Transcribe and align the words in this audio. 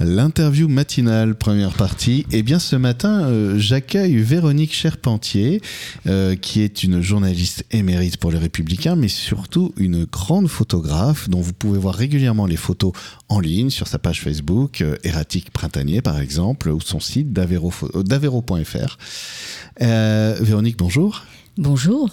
L'interview 0.00 0.66
matinale, 0.66 1.36
première 1.36 1.74
partie. 1.74 2.26
Eh 2.32 2.42
bien, 2.42 2.58
ce 2.58 2.74
matin, 2.74 3.26
euh, 3.26 3.58
j'accueille 3.58 4.16
Véronique 4.16 4.74
Charpentier, 4.74 5.60
euh, 6.08 6.34
qui 6.34 6.62
est 6.62 6.82
une 6.82 7.00
journaliste 7.00 7.64
émérite 7.70 8.16
pour 8.16 8.32
les 8.32 8.38
Républicains, 8.38 8.96
mais 8.96 9.06
surtout 9.06 9.72
une 9.76 10.04
grande 10.04 10.48
photographe 10.48 11.28
dont 11.28 11.40
vous 11.40 11.52
pouvez 11.52 11.78
voir 11.78 11.94
régulièrement 11.94 12.46
les 12.46 12.56
photos 12.56 12.92
en 13.28 13.38
ligne 13.38 13.70
sur 13.70 13.86
sa 13.86 14.00
page 14.00 14.20
Facebook, 14.20 14.80
euh, 14.80 14.96
Erratique 15.04 15.52
Printanier 15.52 16.02
par 16.02 16.18
exemple, 16.20 16.70
ou 16.70 16.80
son 16.80 16.98
site 16.98 17.32
davero.fr. 17.32 18.98
Véronique, 19.78 20.76
bonjour. 20.76 21.22
Bonjour. 21.56 22.10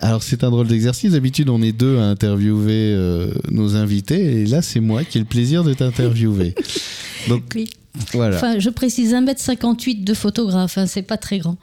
Alors 0.00 0.22
c'est 0.22 0.44
un 0.44 0.50
drôle 0.50 0.68
d'exercice. 0.68 1.12
D'habitude 1.12 1.48
on 1.48 1.60
est 1.60 1.72
deux 1.72 1.98
à 1.98 2.04
interviewer 2.04 2.92
euh, 2.94 3.32
nos 3.50 3.74
invités 3.74 4.42
et 4.42 4.46
là 4.46 4.62
c'est 4.62 4.78
moi 4.80 5.02
qui 5.02 5.18
ai 5.18 5.20
le 5.20 5.26
plaisir 5.26 5.64
de 5.64 5.74
t'interviewer. 5.74 6.54
Donc 7.28 7.42
oui. 7.56 7.68
voilà. 8.12 8.36
Enfin, 8.36 8.60
je 8.60 8.70
précise 8.70 9.12
1m58 9.12 10.04
de 10.04 10.14
photographe, 10.14 10.78
hein, 10.78 10.86
c'est 10.86 11.02
pas 11.02 11.16
très 11.16 11.38
grand. 11.38 11.56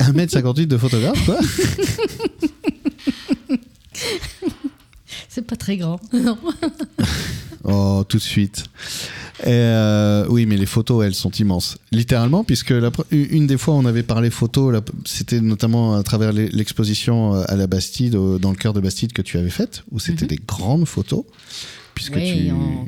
1m58 0.00 0.66
de 0.66 0.76
photographe 0.76 1.24
quoi? 1.24 1.38
C'est 5.28 5.46
pas 5.46 5.56
très 5.56 5.78
grand, 5.78 5.98
non. 6.12 6.36
oh, 7.64 8.04
tout 8.06 8.18
de 8.18 8.22
suite. 8.22 8.64
Euh, 9.46 10.26
oui, 10.28 10.46
mais 10.46 10.56
les 10.56 10.66
photos, 10.66 11.04
elles 11.04 11.14
sont 11.14 11.30
immenses. 11.30 11.78
Littéralement, 11.90 12.44
puisque 12.44 12.74
une 13.10 13.46
des 13.46 13.58
fois, 13.58 13.74
on 13.74 13.84
avait 13.84 14.02
parlé 14.02 14.30
photos, 14.30 14.80
c'était 15.04 15.40
notamment 15.40 15.94
à 15.94 16.02
travers 16.02 16.32
l'exposition 16.32 17.34
euh, 17.34 17.44
à 17.48 17.56
la 17.56 17.66
Bastide, 17.66 18.14
dans 18.14 18.50
le 18.50 18.56
cœur 18.56 18.72
de 18.72 18.80
Bastide 18.80 19.12
que 19.12 19.22
tu 19.22 19.38
avais 19.38 19.50
faite, 19.50 19.84
où 19.90 19.98
c'était 19.98 20.24
mhm. 20.24 20.28
des 20.28 20.40
grandes 20.46 20.86
photos. 20.86 21.24
Puisque 21.94 22.16
oui, 22.16 22.46
tu... 22.46 22.50
en 22.52 22.86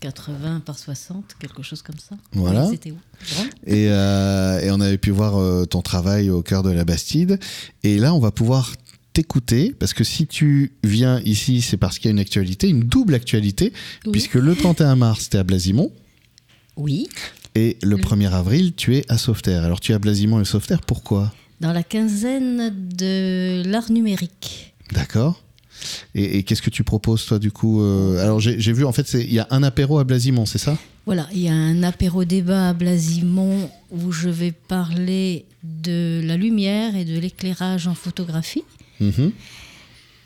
80 0.00 0.62
par 0.66 0.76
60, 0.76 1.36
quelque 1.38 1.62
chose 1.62 1.82
comme 1.82 1.98
ça. 1.98 2.16
Voilà. 2.32 2.68
C'était 2.68 2.90
où? 2.90 2.98
Et, 3.64 3.86
euh, 3.88 4.60
et, 4.60 4.72
on 4.72 4.80
avait 4.80 4.98
pu 4.98 5.12
voir 5.12 5.66
ton 5.68 5.82
travail 5.82 6.30
au 6.30 6.42
cœur 6.42 6.64
de 6.64 6.70
la 6.70 6.84
Bastide. 6.84 7.38
Et 7.84 7.98
là, 7.98 8.12
on 8.12 8.18
va 8.18 8.32
pouvoir 8.32 8.72
t'écouter, 9.20 9.74
parce 9.78 9.92
que 9.92 10.02
si 10.02 10.26
tu 10.26 10.72
viens 10.82 11.20
ici, 11.26 11.60
c'est 11.60 11.76
parce 11.76 11.98
qu'il 11.98 12.06
y 12.06 12.08
a 12.08 12.12
une 12.12 12.18
actualité, 12.18 12.68
une 12.68 12.84
double 12.84 13.12
actualité, 13.12 13.70
puisque 14.12 14.34
le 14.34 14.56
31 14.56 14.96
mars, 14.96 15.28
tu 15.28 15.36
es 15.36 15.40
à 15.40 15.44
Blasimont. 15.44 15.92
Oui. 16.78 17.06
Et 17.54 17.76
le 17.82 17.98
1er 17.98 18.30
avril, 18.30 18.72
tu 18.74 18.96
es 18.96 19.04
à 19.10 19.18
Sauveterre. 19.18 19.62
Alors 19.62 19.78
tu 19.78 19.92
es 19.92 19.94
à 19.94 19.98
Blasimont 19.98 20.40
et 20.40 20.46
Sauveterre, 20.46 20.80
pourquoi? 20.80 21.34
Dans 21.60 21.74
la 21.74 21.82
quinzaine 21.82 22.72
de 22.96 23.62
l'art 23.66 23.92
numérique. 23.92 24.72
D'accord. 24.92 25.42
Et, 26.14 26.42
qu'est-ce 26.42 26.62
que 26.62 26.70
tu 26.70 26.82
proposes, 26.82 27.26
toi, 27.26 27.38
du 27.38 27.52
coup 27.52 27.82
euh, 27.82 28.22
Alors, 28.22 28.40
j'ai 28.40 28.72
vu, 28.72 28.84
en 28.86 28.92
fait, 28.92 29.12
il 29.12 29.32
y 29.32 29.38
a 29.38 29.46
un 29.50 29.62
apéro 29.62 29.98
à 29.98 30.04
Blasimont, 30.04 30.46
c'est 30.46 30.58
ça? 30.58 30.78
Voilà, 31.04 31.26
il 31.32 31.40
y 31.40 31.48
a 31.48 31.54
un 31.54 31.82
apéro 31.82 32.24
débat 32.24 32.70
à 32.70 32.72
Blasimont 32.72 33.70
où 33.90 34.12
je 34.12 34.30
vais 34.30 34.52
parler 34.52 35.44
de 35.62 36.22
la 36.24 36.38
lumière 36.38 36.96
et 36.96 37.04
de 37.04 37.18
l'éclairage 37.18 37.86
en 37.86 37.94
photographie. 37.94 38.64
Mhm. 39.00 39.32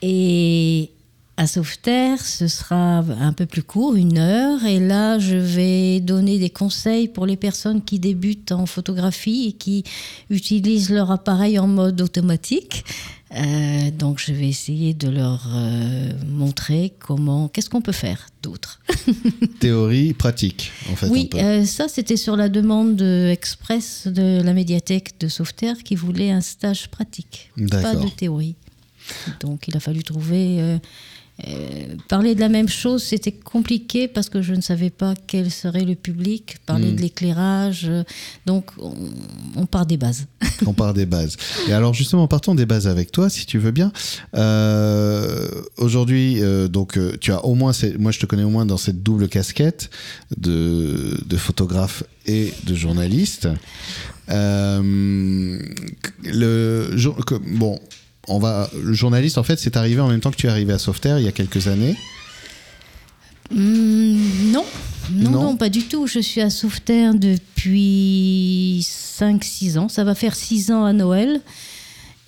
Et 0.02 0.90
à 1.36 1.46
Sauveterre, 1.48 2.24
ce 2.24 2.46
sera 2.46 2.98
un 2.98 3.32
peu 3.32 3.46
plus 3.46 3.64
court, 3.64 3.96
une 3.96 4.18
heure. 4.18 4.64
Et 4.64 4.78
là, 4.78 5.18
je 5.18 5.36
vais 5.36 6.00
donner 6.00 6.38
des 6.38 6.50
conseils 6.50 7.08
pour 7.08 7.26
les 7.26 7.36
personnes 7.36 7.82
qui 7.82 7.98
débutent 7.98 8.52
en 8.52 8.66
photographie 8.66 9.46
et 9.48 9.52
qui 9.52 9.82
utilisent 10.30 10.90
leur 10.90 11.10
appareil 11.10 11.58
en 11.58 11.66
mode 11.66 12.00
automatique. 12.00 12.84
Euh, 13.36 13.90
donc, 13.90 14.20
je 14.24 14.32
vais 14.32 14.48
essayer 14.48 14.94
de 14.94 15.08
leur 15.08 15.48
euh, 15.52 16.12
montrer 16.28 16.92
comment, 17.00 17.48
qu'est-ce 17.48 17.68
qu'on 17.68 17.82
peut 17.82 17.90
faire 17.90 18.28
d'autre. 18.42 18.80
Théorie, 19.58 20.12
pratique, 20.12 20.70
en 20.92 20.94
fait. 20.94 21.08
Oui, 21.08 21.30
euh, 21.34 21.64
ça, 21.64 21.88
c'était 21.88 22.16
sur 22.16 22.36
la 22.36 22.48
demande 22.48 23.02
express 23.02 24.06
de 24.06 24.40
la 24.40 24.52
médiathèque 24.52 25.18
de 25.18 25.26
Sauveterre 25.26 25.78
qui 25.82 25.96
voulait 25.96 26.30
un 26.30 26.42
stage 26.42 26.88
pratique, 26.90 27.50
pas 27.70 27.96
de 27.96 28.08
théorie. 28.08 28.54
Donc 29.40 29.68
il 29.68 29.76
a 29.76 29.80
fallu 29.80 30.02
trouver... 30.02 30.60
Euh, 30.60 30.78
euh, 31.48 31.96
parler 32.08 32.36
de 32.36 32.40
la 32.40 32.48
même 32.48 32.68
chose, 32.68 33.02
c'était 33.02 33.32
compliqué 33.32 34.06
parce 34.06 34.28
que 34.28 34.40
je 34.40 34.54
ne 34.54 34.60
savais 34.60 34.90
pas 34.90 35.14
quel 35.26 35.50
serait 35.50 35.84
le 35.84 35.96
public, 35.96 36.58
parler 36.64 36.92
hmm. 36.92 36.94
de 36.94 37.00
l'éclairage. 37.00 37.86
Euh, 37.88 38.04
donc, 38.46 38.70
on, 39.56 39.66
part 39.66 39.84
des 39.84 39.96
bases. 39.96 40.28
on 40.66 40.74
part 40.74 40.94
des 40.94 41.06
bases. 41.06 41.36
Et 41.66 41.72
alors, 41.72 41.92
justement, 41.92 42.28
partons 42.28 42.54
des 42.54 42.66
bases 42.66 42.86
avec 42.86 43.10
toi, 43.10 43.28
si 43.28 43.46
tu 43.46 43.58
veux 43.58 43.72
bien. 43.72 43.90
Aujourd'hui, 45.76 46.40
donc, 46.70 47.00
tu 47.18 47.32
as 47.32 47.44
au 47.44 47.56
moins, 47.56 47.72
moi, 47.98 48.12
je 48.12 48.20
te 48.20 48.26
connais 48.26 48.44
au 48.44 48.50
moins 48.50 48.64
dans 48.64 48.76
cette 48.76 49.02
double 49.02 49.26
casquette 49.28 49.90
de, 50.36 51.18
de 51.26 51.36
photographe 51.36 52.04
et 52.26 52.54
de 52.62 52.76
journaliste. 52.76 53.48
le, 54.28 55.58
bon, 57.56 57.80
on 58.28 58.38
va, 58.38 58.70
le 58.82 58.92
journaliste, 58.92 59.38
en 59.38 59.42
fait, 59.42 59.58
c'est 59.58 59.76
arrivé 59.76 60.00
en 60.00 60.08
même 60.08 60.20
temps 60.20 60.30
que 60.30 60.36
tu 60.36 60.46
es 60.46 60.50
arrivé 60.50 60.72
à 60.72 60.78
Sauveterre 60.78 61.18
il 61.18 61.24
y 61.24 61.28
a 61.28 61.32
quelques 61.32 61.68
années 61.68 61.96
hmm, 63.50 64.52
non. 64.52 64.64
non. 65.12 65.30
non. 65.30 65.56
pas 65.56 65.68
du 65.68 65.84
tout. 65.84 66.06
Je 66.06 66.20
suis 66.20 66.40
à 66.40 66.50
Sauveterre 66.50 67.14
depuis 67.14 68.80
5-6 68.82 69.78
ans. 69.78 69.88
Ça 69.88 70.04
va 70.04 70.14
faire 70.14 70.34
6 70.34 70.70
ans 70.70 70.84
à 70.84 70.92
Noël. 70.92 71.40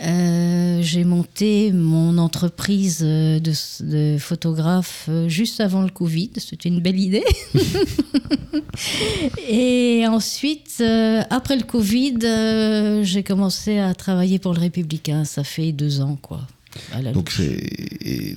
Euh, 0.02 0.82
j'ai 0.82 1.04
monté 1.04 1.72
mon 1.72 2.18
entreprise 2.18 2.98
de, 3.00 3.40
de, 3.80 4.18
photographe 4.18 5.06
euh, 5.08 5.28
juste 5.28 5.60
avant 5.60 5.82
le 5.82 5.88
Covid. 5.88 6.32
C'était 6.36 6.68
une 6.68 6.80
belle 6.80 7.00
idée. 7.00 7.24
et 9.48 10.04
ensuite, 10.06 10.76
euh, 10.80 11.22
après 11.30 11.56
le 11.56 11.62
Covid, 11.62 13.04
j'ai 13.04 13.22
commencé 13.22 13.78
à 13.78 13.94
travailler 13.94 14.38
pour 14.38 14.52
le 14.52 14.60
Républicain. 14.60 15.24
Ça 15.24 15.44
fait 15.44 15.72
deux 15.72 16.00
ans, 16.00 16.18
quoi 16.20 16.42
donc, 17.12 17.32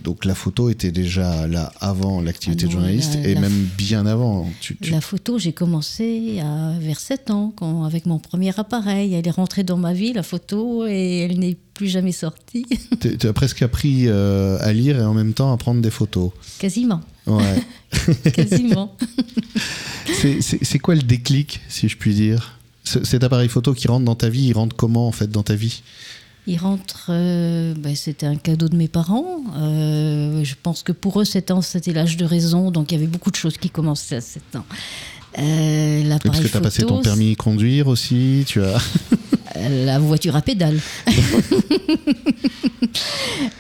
donc 0.04 0.26
la 0.26 0.36
photo 0.36 0.70
était 0.70 0.92
déjà 0.92 1.48
là 1.48 1.72
avant 1.80 2.22
l'activité 2.22 2.66
de 2.66 2.72
journaliste 2.72 3.16
et 3.24 3.36
même 3.36 3.68
bien 3.78 4.06
avant. 4.06 4.50
La 4.90 5.02
photo, 5.02 5.38
j'ai 5.38 5.54
commencé 5.54 6.40
à, 6.42 6.74
vers 6.80 7.00
7 7.00 7.32
ans 7.32 7.54
quand, 7.56 7.84
avec 7.84 8.06
mon 8.06 8.20
premier 8.20 8.58
appareil. 8.60 9.14
Elle 9.14 9.28
est 9.28 9.32
rentrée 9.32 9.64
dans 9.64 9.78
ma 9.78 9.94
vie, 9.94 10.14
la 10.14 10.24
photo, 10.24 10.86
et 10.88 11.20
elle 11.20 11.40
n'est 11.40 11.58
plus 11.74 11.88
jamais 11.88 12.12
sortie. 12.12 12.66
tu 13.00 13.28
as 13.28 13.34
presque 13.34 13.62
appris 13.62 14.04
euh, 14.08 14.58
à 14.62 14.74
lire 14.74 14.98
et 14.98 15.04
en 15.04 15.14
même 15.14 15.34
temps 15.34 15.54
à 15.54 15.58
prendre 15.58 15.82
des 15.82 15.92
photos. 15.92 16.32
Quasiment. 16.60 17.02
Ouais. 17.26 17.64
Quasiment. 18.34 18.96
c'est 20.42 20.80
quoi 20.80 20.96
le 20.96 21.02
déclic, 21.02 21.62
si 21.70 21.88
je 21.88 21.98
puis 21.98 22.14
dire? 22.14 22.60
Cet 22.84 23.24
appareil 23.24 23.50
photo 23.50 23.74
qui 23.74 23.88
rentre 23.88 24.06
dans 24.06 24.16
ta 24.16 24.30
vie, 24.30 24.48
il 24.48 24.54
rentre 24.54 24.76
comment 24.76 25.08
en 25.08 25.12
fait 25.12 25.30
dans 25.30 25.44
ta 25.44 25.56
vie? 25.56 25.84
Il 26.48 26.58
rentre, 26.58 27.08
euh, 27.10 27.74
ben, 27.78 27.96
c'était 27.96 28.26
un 28.26 28.36
cadeau 28.36 28.70
de 28.70 28.76
mes 28.76 28.88
parents. 28.88 29.44
Euh, 29.58 30.44
je 30.44 30.56
pense 30.62 30.84
que 30.84 30.92
pour 30.92 31.22
eux, 31.22 31.26
7 31.26 31.52
ans, 31.52 31.62
c'était 31.62 31.94
l'âge 31.94 32.18
de 32.18 32.26
raison, 32.26 32.72
donc 32.72 32.92
il 32.92 32.96
y 32.96 32.98
avait 32.98 33.08
beaucoup 33.08 33.32
de 33.32 33.36
choses 33.36 33.58
qui 33.58 33.70
commençaient 33.70 34.16
à 34.16 34.22
7 34.22 34.56
ans. 34.56 34.66
Euh, 35.38 36.18
parce 36.24 36.40
que 36.40 36.48
tu 36.48 36.58
as 36.58 36.62
passé 36.62 36.84
ton 36.84 37.02
permis 37.02 37.32
de 37.32 37.36
conduire 37.36 37.88
aussi, 37.88 38.46
tu 38.48 38.64
as... 38.64 38.82
la 39.70 40.00
voiture 40.00 40.36
à 40.36 40.42
pédale. 40.42 40.80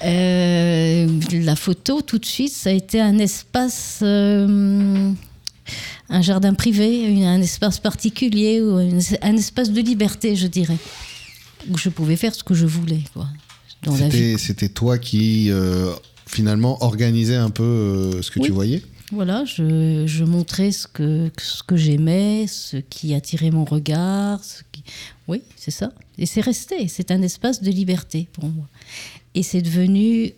la 0.01 1.56
photo, 1.56 2.01
tout 2.01 2.17
de 2.17 2.25
suite, 2.25 2.53
ça 2.53 2.72
a 2.72 2.73
été 2.73 3.00
un 3.00 3.19
espace, 3.19 4.01
un 4.01 5.13
jardin 6.22 6.56
privé, 6.56 7.23
un 7.23 7.41
espace 7.41 7.79
particulier, 7.79 8.63
un 9.22 9.35
espace 9.38 9.72
de 9.72 9.81
liberté, 9.81 10.35
je 10.35 10.47
dirais 10.47 10.78
où 11.69 11.78
je 11.78 11.90
pouvais 11.90 12.16
faire 12.16 12.34
ce 12.34 12.44
que 12.44 12.53
je 12.53 12.66
voulais. 12.66 13.02
C'était 14.38 14.69
toi 14.69 14.97
qui 14.97 15.50
euh, 15.52 15.94
finalement 16.25 16.84
organisais 16.84 17.35
un 17.35 17.50
peu 17.50 17.63
euh, 17.63 18.22
ce 18.22 18.31
que 18.31 18.40
tu 18.40 18.52
voyais 18.52 18.84
Voilà, 19.12 19.46
je, 19.46 20.03
je, 20.06 20.24
montrais 20.24 20.72
ce 20.72 20.88
que, 20.88 21.31
ce 21.38 21.64
que 21.64 21.78
j'aimais, 21.78 22.46
ce 22.47 22.78
qui 22.78 23.14
attirait 23.14 23.52
mon 23.52 23.66
regard. 23.66 24.44
Ce 24.44 24.61
qui... 24.72 24.84
Oui, 25.28 25.41
c'est 25.55 25.72
ça. 25.72 25.94
Et 26.17 26.26
c'est 26.26 26.41
resté. 26.41 26.88
C'est 26.88 27.11
un 27.11 27.22
espace 27.22 27.61
de 27.61 27.72
liberté 27.72 28.28
pour 28.34 28.46
moi. 28.46 28.67
Et 29.34 29.44
c'est 29.44 29.61
devenu, 29.61 30.34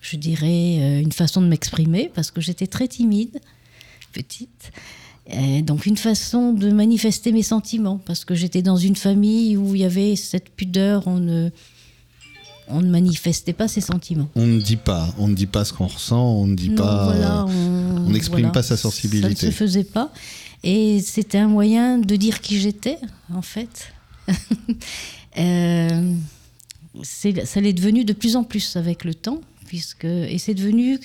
je 0.00 0.16
dirais, 0.16 0.78
euh, 0.80 1.00
une 1.00 1.12
façon 1.12 1.40
de 1.40 1.46
m'exprimer 1.46 2.10
parce 2.14 2.30
que 2.30 2.40
j'étais 2.40 2.66
très 2.66 2.88
timide, 2.88 3.40
petite 4.12 4.72
donc 5.62 5.86
une 5.86 5.96
façon 5.96 6.52
de 6.52 6.70
manifester 6.70 7.32
mes 7.32 7.42
sentiments, 7.42 7.98
parce 8.04 8.24
que 8.24 8.34
j'étais 8.34 8.62
dans 8.62 8.76
une 8.76 8.96
famille 8.96 9.56
où 9.56 9.74
il 9.74 9.82
y 9.82 9.84
avait 9.84 10.16
cette 10.16 10.50
pudeur, 10.50 11.06
on 11.06 11.18
ne, 11.18 11.50
on 12.68 12.80
ne 12.82 12.90
manifestait 12.90 13.52
pas 13.52 13.68
ses 13.68 13.80
sentiments. 13.80 14.28
On 14.34 14.46
ne 14.46 14.60
dit 14.60 14.76
pas, 14.76 15.12
on 15.18 15.28
ne 15.28 15.34
dit 15.34 15.46
pas 15.46 15.64
ce 15.64 15.72
qu'on 15.72 15.86
ressent, 15.86 16.22
on 16.22 16.46
ne 16.46 16.54
dit 16.54 16.70
pas, 16.70 17.46
on 17.48 18.10
n'exprime 18.10 18.52
pas 18.52 18.62
sa 18.62 18.76
sensibilité. 18.76 19.34
Ça 19.34 19.46
ne 19.46 19.52
se 19.52 19.56
faisait 19.56 19.84
pas, 19.84 20.12
et 20.62 21.00
c'était 21.00 21.38
un 21.38 21.48
moyen 21.48 21.98
de 21.98 22.16
dire 22.16 22.40
qui 22.40 22.60
j'étais, 22.60 22.98
en 23.32 23.42
fait. 23.42 23.92
euh, 25.38 26.14
ça 27.02 27.60
l'est 27.60 27.72
devenu 27.72 28.04
de 28.04 28.12
plus 28.12 28.36
en 28.36 28.44
plus 28.44 28.76
avec 28.76 29.04
le 29.04 29.14
temps, 29.14 29.40
puisque 29.66 30.04
et 30.04 30.38
c'est 30.38 30.54
devenu 30.54 30.98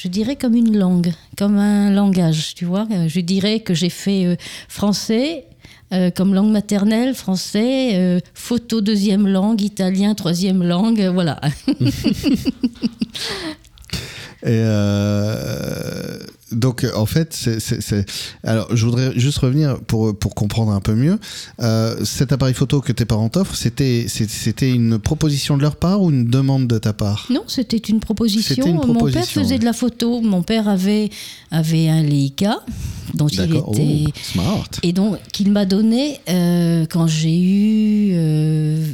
je 0.00 0.08
dirais 0.08 0.36
comme 0.36 0.54
une 0.54 0.76
langue, 0.76 1.12
comme 1.38 1.56
un 1.58 1.90
langage, 1.90 2.54
tu 2.54 2.64
vois. 2.64 2.86
Je 3.06 3.20
dirais 3.20 3.60
que 3.60 3.74
j'ai 3.74 3.88
fait 3.88 4.36
français, 4.68 5.46
euh, 5.92 6.10
comme 6.10 6.34
langue 6.34 6.50
maternelle, 6.50 7.14
français, 7.14 7.92
euh, 7.94 8.18
photo 8.34 8.80
deuxième 8.80 9.28
langue, 9.28 9.62
italien 9.62 10.16
troisième 10.16 10.64
langue, 10.64 11.00
voilà. 11.14 11.40
Et 14.42 14.62
euh, 14.64 16.18
donc, 16.52 16.86
en 16.94 17.06
fait, 17.06 17.34
c'est, 17.34 18.06
alors 18.44 18.68
je 18.74 18.84
voudrais 18.84 19.18
juste 19.18 19.38
revenir 19.38 19.80
pour, 19.80 20.16
pour 20.16 20.34
comprendre 20.34 20.70
un 20.70 20.80
peu 20.80 20.94
mieux. 20.94 21.18
Euh, 21.60 22.04
cet 22.04 22.32
appareil 22.32 22.54
photo 22.54 22.80
que 22.80 22.92
tes 22.92 23.04
parents 23.04 23.28
t'offrent, 23.28 23.56
c'était, 23.56 24.06
c'était 24.08 24.70
une 24.70 24.98
proposition 24.98 25.56
de 25.56 25.62
leur 25.62 25.76
part 25.76 26.02
ou 26.02 26.10
une 26.10 26.26
demande 26.26 26.68
de 26.68 26.78
ta 26.78 26.92
part? 26.92 27.26
Non, 27.30 27.42
c'était 27.48 27.78
une 27.78 27.98
proposition. 27.98 28.84
Mon 28.86 29.10
père 29.10 29.26
faisait 29.26 29.58
de 29.58 29.64
la 29.64 29.72
photo. 29.72 30.20
Mon 30.20 30.42
père 30.42 30.68
avait, 30.68 31.10
avait 31.50 31.88
un 31.88 32.02
Leica 32.02 32.60
dont 33.14 33.28
il 33.28 33.40
était 33.40 33.60
oh, 33.66 34.10
smart. 34.22 34.68
et 34.82 34.92
donc 34.92 35.18
qu'il 35.32 35.50
m'a 35.50 35.64
donné 35.64 36.20
euh, 36.28 36.84
quand 36.90 37.06
j'ai 37.06 37.40
eu 37.40 38.84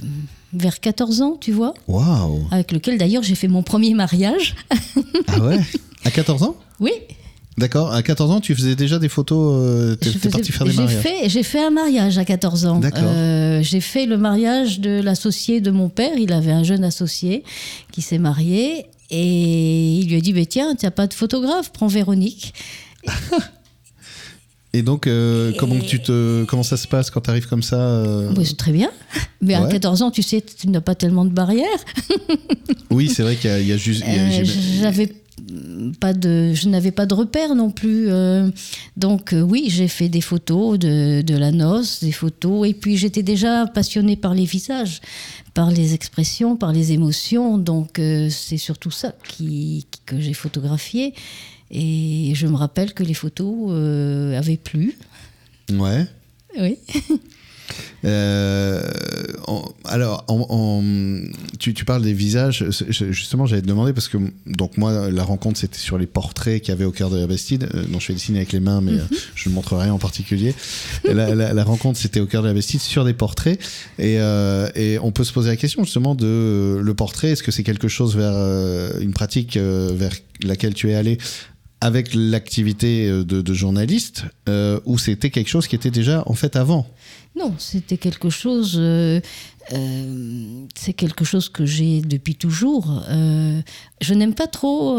vers 0.55 0.81
14 0.81 1.23
ans, 1.23 1.37
tu 1.41 1.53
vois. 1.53 1.75
Waouh 1.89 2.47
Avec 2.51 2.73
lequel 2.73 2.99
d'ailleurs 2.99 3.23
j'ai 3.23 3.35
fait 3.35 3.49
mon 3.49 3.63
premier 3.63 3.95
mariage. 3.95 4.55
ah 5.29 5.41
ouais? 5.41 5.59
À 6.05 6.11
14 6.11 6.43
ans? 6.43 6.57
Oui. 6.81 6.93
D'accord. 7.59 7.93
À 7.93 8.03
14 8.03 8.31
ans, 8.31 8.41
tu 8.41 8.55
faisais 8.55 8.75
déjà 8.75 8.99
des 8.99 9.09
photos 9.09 9.55
euh, 9.57 9.95
étais 9.95 10.29
parti 10.31 10.53
faire 10.53 10.67
des 10.67 10.73
mariages 10.73 11.03
J'ai 11.27 11.43
fait 11.43 11.63
un 11.63 11.71
mariage 11.71 12.19
à 12.19 12.25
14 12.25 12.67
ans. 12.67 12.79
D'accord. 12.79 13.03
Euh, 13.05 13.63
j'ai 13.63 13.81
fait 13.81 14.07
le 14.07 14.17
mariage 14.17 14.81
de 14.81 15.01
l'associé 15.03 15.61
de 15.61 15.71
mon 15.71 15.89
père. 15.89 16.17
Il 16.17 16.33
avait 16.33 16.53
un 16.53 16.63
jeune 16.63 16.85
associé 16.85 17.45
qui 17.93 18.01
s'est 18.01 18.19
marié. 18.19 18.87
Et 19.11 19.99
il 19.99 20.09
lui 20.09 20.17
a 20.17 20.21
dit, 20.21 20.33
bah, 20.33 20.47
tiens, 20.49 20.75
tu 20.75 20.87
n'as 20.87 20.91
pas 20.91 21.07
de 21.07 21.13
photographe, 21.13 21.71
prends 21.73 21.89
Véronique. 21.89 22.55
Et 24.75 24.83
donc, 24.83 25.07
euh, 25.07 25.53
comment, 25.59 25.79
tu 25.79 26.01
te, 26.01 26.45
comment 26.45 26.63
ça 26.63 26.79
se 26.79 26.89
passe 26.89 27.11
quand 27.11 27.21
tu 27.21 27.31
arrives 27.31 27.47
comme 27.47 27.63
ça 27.63 27.77
euh 27.77 28.33
C'est 28.43 28.57
très 28.57 28.73
bien. 28.73 28.91
Mais 29.43 29.55
à 29.55 29.67
14 29.67 30.01
ans, 30.01 30.11
tu 30.11 30.23
sais, 30.23 30.41
tu 30.41 30.69
n'as 30.69 30.81
pas 30.81 30.95
tellement 30.95 31.27
de 31.27 31.31
barrières. 31.31 31.67
oui, 32.91 33.11
c'est 33.11 33.23
vrai 33.23 33.37
qu'il 33.37 33.67
y, 33.67 33.73
a 33.73 33.77
juste. 33.77 34.03
Euh, 34.03 34.45
j'avais 34.81 35.13
pas 36.01 36.13
de, 36.13 36.53
je 36.55 36.69
n'avais 36.69 36.91
pas 36.91 37.07
de 37.07 37.15
repères 37.15 37.55
non 37.55 37.71
plus. 37.71 38.09
donc 38.97 39.35
oui, 39.37 39.67
j'ai 39.69 39.89
fait 39.89 40.09
des 40.09 40.21
photos 40.21 40.79
de, 40.79 41.23
de, 41.23 41.37
la 41.37 41.53
noce, 41.53 42.03
des 42.03 42.13
photos, 42.13 42.69
et 42.69 42.75
puis 42.75 42.97
j'étais 42.97 43.23
déjà 43.23 43.67
passionnée 43.67 44.17
par 44.17 44.35
les 44.35 44.45
visages, 44.45 45.01
par 45.55 45.71
les 45.71 45.95
expressions, 45.95 46.57
par 46.57 46.73
les 46.73 46.93
émotions. 46.93 47.59
Donc 47.59 48.01
c'est 48.31 48.59
surtout 48.59 48.91
ça 48.91 49.13
qui, 49.29 49.87
que 50.07 50.21
j'ai 50.21 50.35
photographié. 50.35 51.15
Et 51.73 52.33
je 52.35 52.47
me 52.47 52.57
rappelle 52.57 52.93
que 52.93 53.03
les 53.03 53.15
photos 53.15 53.71
euh, 53.71 54.39
avaient 54.39 54.59
plu. 54.59 54.95
Ouais. 55.71 56.07
Oui. 56.59 56.77
Euh, 58.05 58.83
alors, 59.85 60.27
tu, 61.59 61.73
parles 61.85 62.03
des 62.03 62.13
visages. 62.13 62.65
Justement, 62.89 63.47
j'allais 63.47 63.63
te 63.63 63.67
demander 63.67 63.93
parce 63.93 64.09
que 64.09 64.19
donc 64.47 64.77
moi, 64.77 65.11
la 65.11 65.25
rencontre 65.25 65.59
c'était 65.59 65.79
sur 65.79 65.99
les 65.99 66.07
portraits 66.07 66.61
qu'il 66.61 66.73
y 66.73 66.77
avait 66.77 66.85
au 66.85 66.91
cœur 66.91 67.11
de 67.11 67.19
la 67.19 67.27
Bastide. 67.27 67.69
Euh, 67.75 67.85
dont 67.89 68.01
je 68.01 68.07
fais 68.07 68.13
dessiner 68.13 68.39
avec 68.39 68.53
les 68.53 68.61
mains, 68.61 68.81
mais 68.81 68.93
mhm. 68.93 69.09
je 69.35 69.49
ne 69.49 69.55
montre 69.55 69.77
rien 69.77 69.93
en 69.93 69.99
particulier. 69.99 70.55
la, 71.05 71.65
rencontre 71.65 71.99
c'était 71.99 72.21
au 72.21 72.27
cœur 72.27 72.43
de 72.43 72.49
la 72.49 72.55
Bastide 72.55 72.81
sur 72.81 73.05
des 73.05 73.13
portraits 73.13 73.61
et, 73.99 74.17
et, 74.75 74.99
on 75.01 75.13
peut 75.13 75.25
se 75.25 75.33
poser 75.33 75.51
la 75.51 75.57
question 75.57 75.85
justement 75.85 76.15
de 76.15 76.81
le 76.83 76.95
portrait. 76.95 77.31
Est-ce 77.31 77.43
que 77.43 77.53
c'est 77.53 77.63
quelque 77.63 77.89
chose 77.89 78.17
vers 78.17 78.33
une 79.01 79.13
pratique 79.13 79.57
vers 79.57 80.13
laquelle 80.43 80.75
tu 80.75 80.91
es 80.91 80.95
allé 80.95 81.19
avec 81.83 82.15
l'activité 82.15 83.09
euh, 83.09 83.25
de, 83.25 83.55
journaliste 83.55 84.25
euh, 84.49 84.79
ou 84.85 84.99
c'était 84.99 85.31
quelque 85.31 85.49
chose 85.49 85.67
qui 85.67 85.75
était 85.75 85.91
déjà 85.91 86.23
en 86.27 86.35
fait 86.35 86.55
avant? 86.55 86.87
Non, 87.35 87.55
c'était 87.59 87.97
quelque 87.97 88.31
chose. 88.31 88.77
Euh, 88.79 89.21
c'est 90.75 90.93
quelque 90.93 91.25
chose 91.25 91.49
que 91.49 91.65
j'ai 91.67 92.03
depuis 92.03 92.35
toujours. 92.35 93.03
je 93.09 94.15
n'aime 94.15 94.35
pas 94.35 94.49
trop 94.49 94.99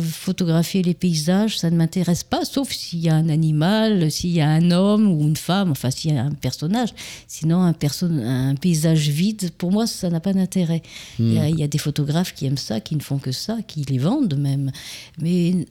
photographier 0.00 0.82
les 0.82 0.94
paysages, 0.94 1.58
ça 1.58 1.70
ne 1.70 1.76
m'intéresse 1.76 2.22
pas, 2.22 2.44
sauf 2.44 2.70
s'il 2.70 3.00
y 3.00 3.08
a 3.08 3.14
un 3.14 3.28
animal, 3.28 4.10
s'il 4.10 4.30
y 4.30 4.40
a 4.40 4.48
un 4.48 4.70
homme 4.70 5.10
ou 5.10 5.22
une 5.22 5.36
femme, 5.36 5.70
enfin 5.70 5.90
s'il 5.90 6.14
y 6.14 6.18
a 6.18 6.22
un 6.22 6.30
personnage. 6.30 6.90
Sinon, 7.26 7.62
un, 7.62 7.74
un 8.22 8.54
paysage 8.54 9.08
vide, 9.08 9.50
pour 9.58 9.72
moi, 9.72 9.86
ça 9.86 10.08
n'a 10.08 10.20
pas 10.20 10.34
d'intérêt. 10.34 10.82
Il 11.18 11.32
y, 11.32 11.38
hmm. 11.38 11.58
y, 11.58 11.62
a 11.64 11.68
des 11.68 11.78
photographes 11.78 12.32
qui 12.34 12.46
aiment 12.46 12.58
ça, 12.58 12.80
qui 12.80 12.94
ne 12.94 13.02
font 13.02 13.18
que 13.18 13.32
ça, 13.32 13.58
qui 13.66 13.82
les 13.88 13.98
vendent 13.98 14.38
même. 14.38 14.70
Mais 15.18 15.66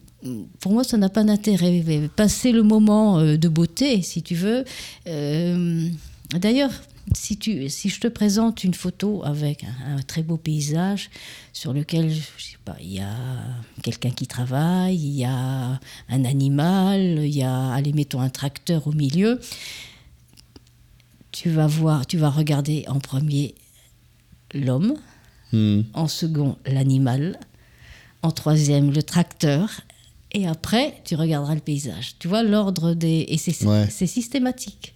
pour 0.60 0.72
moi, 0.72 0.84
ça 0.84 0.98
n'a 0.98 1.10
pas 1.10 1.24
d'intérêt. 1.24 1.84
Passer 2.16 2.52
le 2.52 2.64
moment 2.64 3.20
euh, 3.20 3.38
de 3.38 3.48
beauté, 3.48 4.02
si 4.02 4.24
tu 4.24 4.36
veux. 4.36 4.66
Euh, 5.08 5.90
d'ailleurs, 6.32 6.72
si, 7.14 7.38
tu, 7.38 7.70
si 7.70 7.90
je 7.90 8.00
te 8.00 8.08
présente 8.08 8.64
une 8.64 8.74
photo 8.74 9.22
avec 9.24 9.64
un, 9.64 10.02
très 10.02 10.24
beau 10.24 10.38
paysage 10.38 11.10
sur 11.54 11.74
lequel, 11.74 12.10
je 12.10 12.44
sais 12.44 12.58
pas, 12.64 12.76
il 12.82 12.94
y 12.94 13.00
a 13.00 13.16
quelqu'un 13.84 14.10
qui 14.10 14.26
travaille, 14.26 14.96
il 14.96 15.16
y 15.16 15.26
a 15.26 15.80
un 16.10 16.26
animal, 16.26 17.00
il 17.24 17.36
y 17.36 17.44
a, 17.44 17.72
allez, 17.74 17.94
mettons 17.94 18.22
un 18.22 18.30
tracteur 18.30 18.88
au 18.88 18.92
milieu, 18.92 19.40
tu 21.32 21.50
vas 21.50 21.68
voir, 21.68 22.08
tu 22.08 22.18
vas 22.18 22.30
regarder 22.30 22.86
en 22.88 23.00
premier 23.00 23.54
l'homme, 24.54 24.96
hmm. 25.54 25.82
en 25.94 26.08
second 26.08 26.58
l'animal, 26.66 27.40
en 28.24 28.32
troisième 28.32 28.92
le 28.92 29.04
tracteur 29.04 29.70
et 30.36 30.46
après, 30.48 31.02
tu 31.06 31.16
regarderas 31.16 31.56
le 31.56 31.62
paysage. 31.62 32.16
Tu 32.20 32.28
vois 32.28 32.44
l'ordre 32.44 32.94
des. 32.94 33.26
Et 33.30 33.38
c'est 33.38 34.08
systématique. 34.08 34.94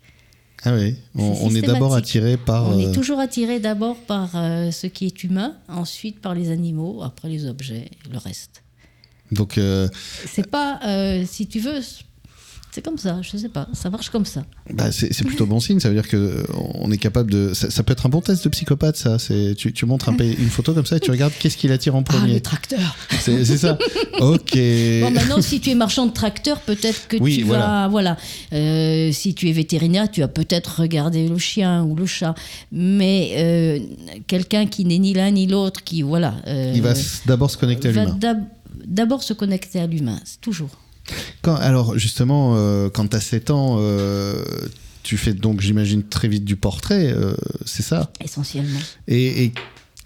Ah 0.66 0.76
oui, 0.76 0.98
on 1.16 1.56
est, 1.56 1.62
d'abord 1.62 1.96
attiré 1.96 2.36
par. 2.36 2.68
On 2.68 2.78
est 2.78 2.88
euh, 2.88 2.92
toujours 2.92 3.20
attiré 3.20 3.62
d'abord 3.62 3.96
par 3.96 4.32
euh, 4.36 4.72
ce 4.72 4.88
qui 4.88 5.06
est 5.06 5.24
humain, 5.24 5.56
ensuite 5.70 6.20
par 6.20 6.36
les 6.36 6.52
animaux, 6.52 7.02
après 7.02 7.30
les 7.30 7.46
objets, 7.46 7.90
le 8.12 8.18
reste. 8.18 8.64
Donc. 9.32 9.58
Euh, 9.58 9.88
c'est 10.26 10.52
pas, 10.52 10.82
si 11.26 11.48
tu 11.48 11.62
veux, 11.62 11.80
c'est 12.72 12.84
comme 12.84 12.98
ça, 13.00 13.20
je 13.22 13.36
sais 13.36 13.50
pas, 13.50 13.68
ça 13.74 13.90
marche 13.90 14.10
comme 14.10 14.26
ça. 14.26 14.44
Bah, 14.72 14.92
c'est 14.92 15.24
plutôt 15.24 15.48
bon 15.48 15.60
signe, 15.60 15.80
ça 15.80 15.90
veut 15.90 16.00
dire 16.00 16.08
qu'on 16.08 16.92
est 16.92 16.98
capable 16.98 17.32
de. 17.32 17.52
Ça, 17.54 17.84
peut 17.84 17.94
être 17.94 18.06
un 18.06 18.10
bon 18.10 18.22
test 18.22 18.44
de 18.44 18.50
psychopathe, 18.50 18.96
ça. 18.96 19.18
Tu, 19.58 19.74
tu 19.74 19.86
montres 19.86 20.10
un, 20.10 20.18
une 20.18 20.50
photo 20.50 20.74
comme 20.74 20.86
ça 20.86 20.98
et 20.98 21.00
tu 21.00 21.10
regardes 21.10 21.34
qu'est-ce 21.40 21.58
qui 21.58 21.68
l'attire 21.68 21.96
en 21.96 22.04
premier. 22.04 22.32
Ah, 22.32 22.34
le 22.36 22.42
tracteur 22.42 22.96
C'est 23.22 23.44
ça 23.46 23.78
Ok. 24.20 24.58
Bon, 25.00 25.12
maintenant, 25.12 25.42
si 25.42 25.60
tu 25.62 25.70
es 25.70 25.76
marchand 25.76 26.06
de 26.06 26.12
tracteur, 26.12 26.60
peut-être 26.62 27.08
que 27.08 27.18
tu 27.18 27.44
vas. 27.44 27.88
Voilà. 27.88 28.18
Euh, 28.54 29.12
si 29.12 29.34
tu 29.34 29.50
es 29.50 29.52
vétérinaire, 29.52 30.10
tu 30.12 30.22
vas 30.22 30.28
peut-être 30.28 30.82
regarder 30.82 31.28
le 31.28 31.38
chien 31.38 31.84
ou 31.84 31.96
le 31.96 32.06
chat. 32.06 32.36
Mais 32.72 33.32
euh, 33.36 33.80
quelqu'un 34.28 34.66
qui 34.66 34.86
n'est 34.86 35.00
ni 35.00 35.14
l'un 35.14 35.32
ni 35.32 35.48
l'autre, 35.48 35.84
qui. 35.84 36.02
Voilà. 36.02 36.36
Euh, 36.48 36.74
Il 36.76 36.82
va 36.82 36.94
d'abord 37.26 37.50
se 37.50 37.58
connecter 37.58 37.90
à 37.90 37.92
l'humain. 37.92 38.20
D'abord 38.86 39.24
se 39.24 39.34
connecter 39.34 39.80
à 39.80 39.88
l'humain, 39.88 40.20
toujours. 40.42 40.70
Quand, 41.42 41.56
alors 41.56 41.98
justement, 41.98 42.56
euh, 42.56 42.90
quand 42.90 43.08
tu 43.08 43.16
as 43.16 43.22
7 43.22 43.52
ans, 43.52 43.78
euh, 43.80 44.44
tu 45.04 45.18
fais 45.18 45.34
donc, 45.34 45.62
j'imagine, 45.62 46.04
très 46.04 46.28
vite 46.28 46.46
du 46.46 46.56
portrait, 46.56 47.12
euh, 47.12 47.34
c'est 47.66 47.84
ça? 47.84 48.12
Essentiellement. 48.24 48.80
Et, 49.08 49.52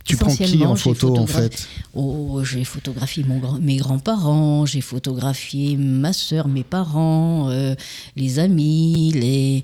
tu 0.06 0.18
prends 0.18 0.36
qui 0.36 0.66
en 0.66 0.76
photo 0.76 1.18
en 1.18 1.28
fait? 1.28 1.66
Oh, 1.94 2.42
j'ai 2.44 2.66
photographié 2.66 3.24
mon, 3.24 3.40
mes 3.60 3.78
grands-parents, 3.78 4.66
j'ai 4.66 4.82
photographié 4.82 5.78
ma 5.78 6.12
soeur, 6.12 6.50
mes 6.50 6.66
parents, 6.66 7.50
les 8.18 8.40
amis, 8.40 9.14
les, 9.16 9.64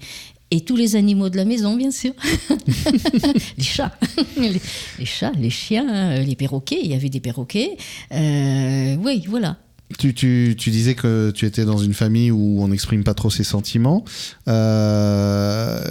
et 0.49 0.61
tous 0.61 0.77
les 0.77 0.95
animaux 0.95 1.27
de 1.27 1.35
la 1.35 1.43
maison, 1.43 1.75
bien 1.75 1.91
sûr. 1.91 2.13
les 3.57 3.63
chats, 3.63 3.91
les, 4.37 5.05
chats, 5.05 5.33
les 5.37 5.49
chiens, 5.49 6.23
les 6.23 6.35
perroquets. 6.37 6.79
Il 6.81 6.89
y 6.89 6.93
avait 6.93 7.09
des 7.09 7.19
perroquets. 7.19 7.75
oui, 8.11 9.25
voilà. 9.27 9.57
Tu, 9.97 10.13
tu, 10.13 10.55
tu, 10.57 10.69
disais 10.69 10.93
que 10.93 11.31
tu 11.31 11.47
étais 11.47 11.65
dans 11.65 11.79
une 11.79 11.95
famille 11.95 12.29
où 12.29 12.61
on 12.61 12.67
n'exprime 12.67 13.03
pas 13.03 13.15
trop 13.15 13.31
ses 13.31 13.43
sentiments. 13.43 14.05
Euh, 14.47 15.81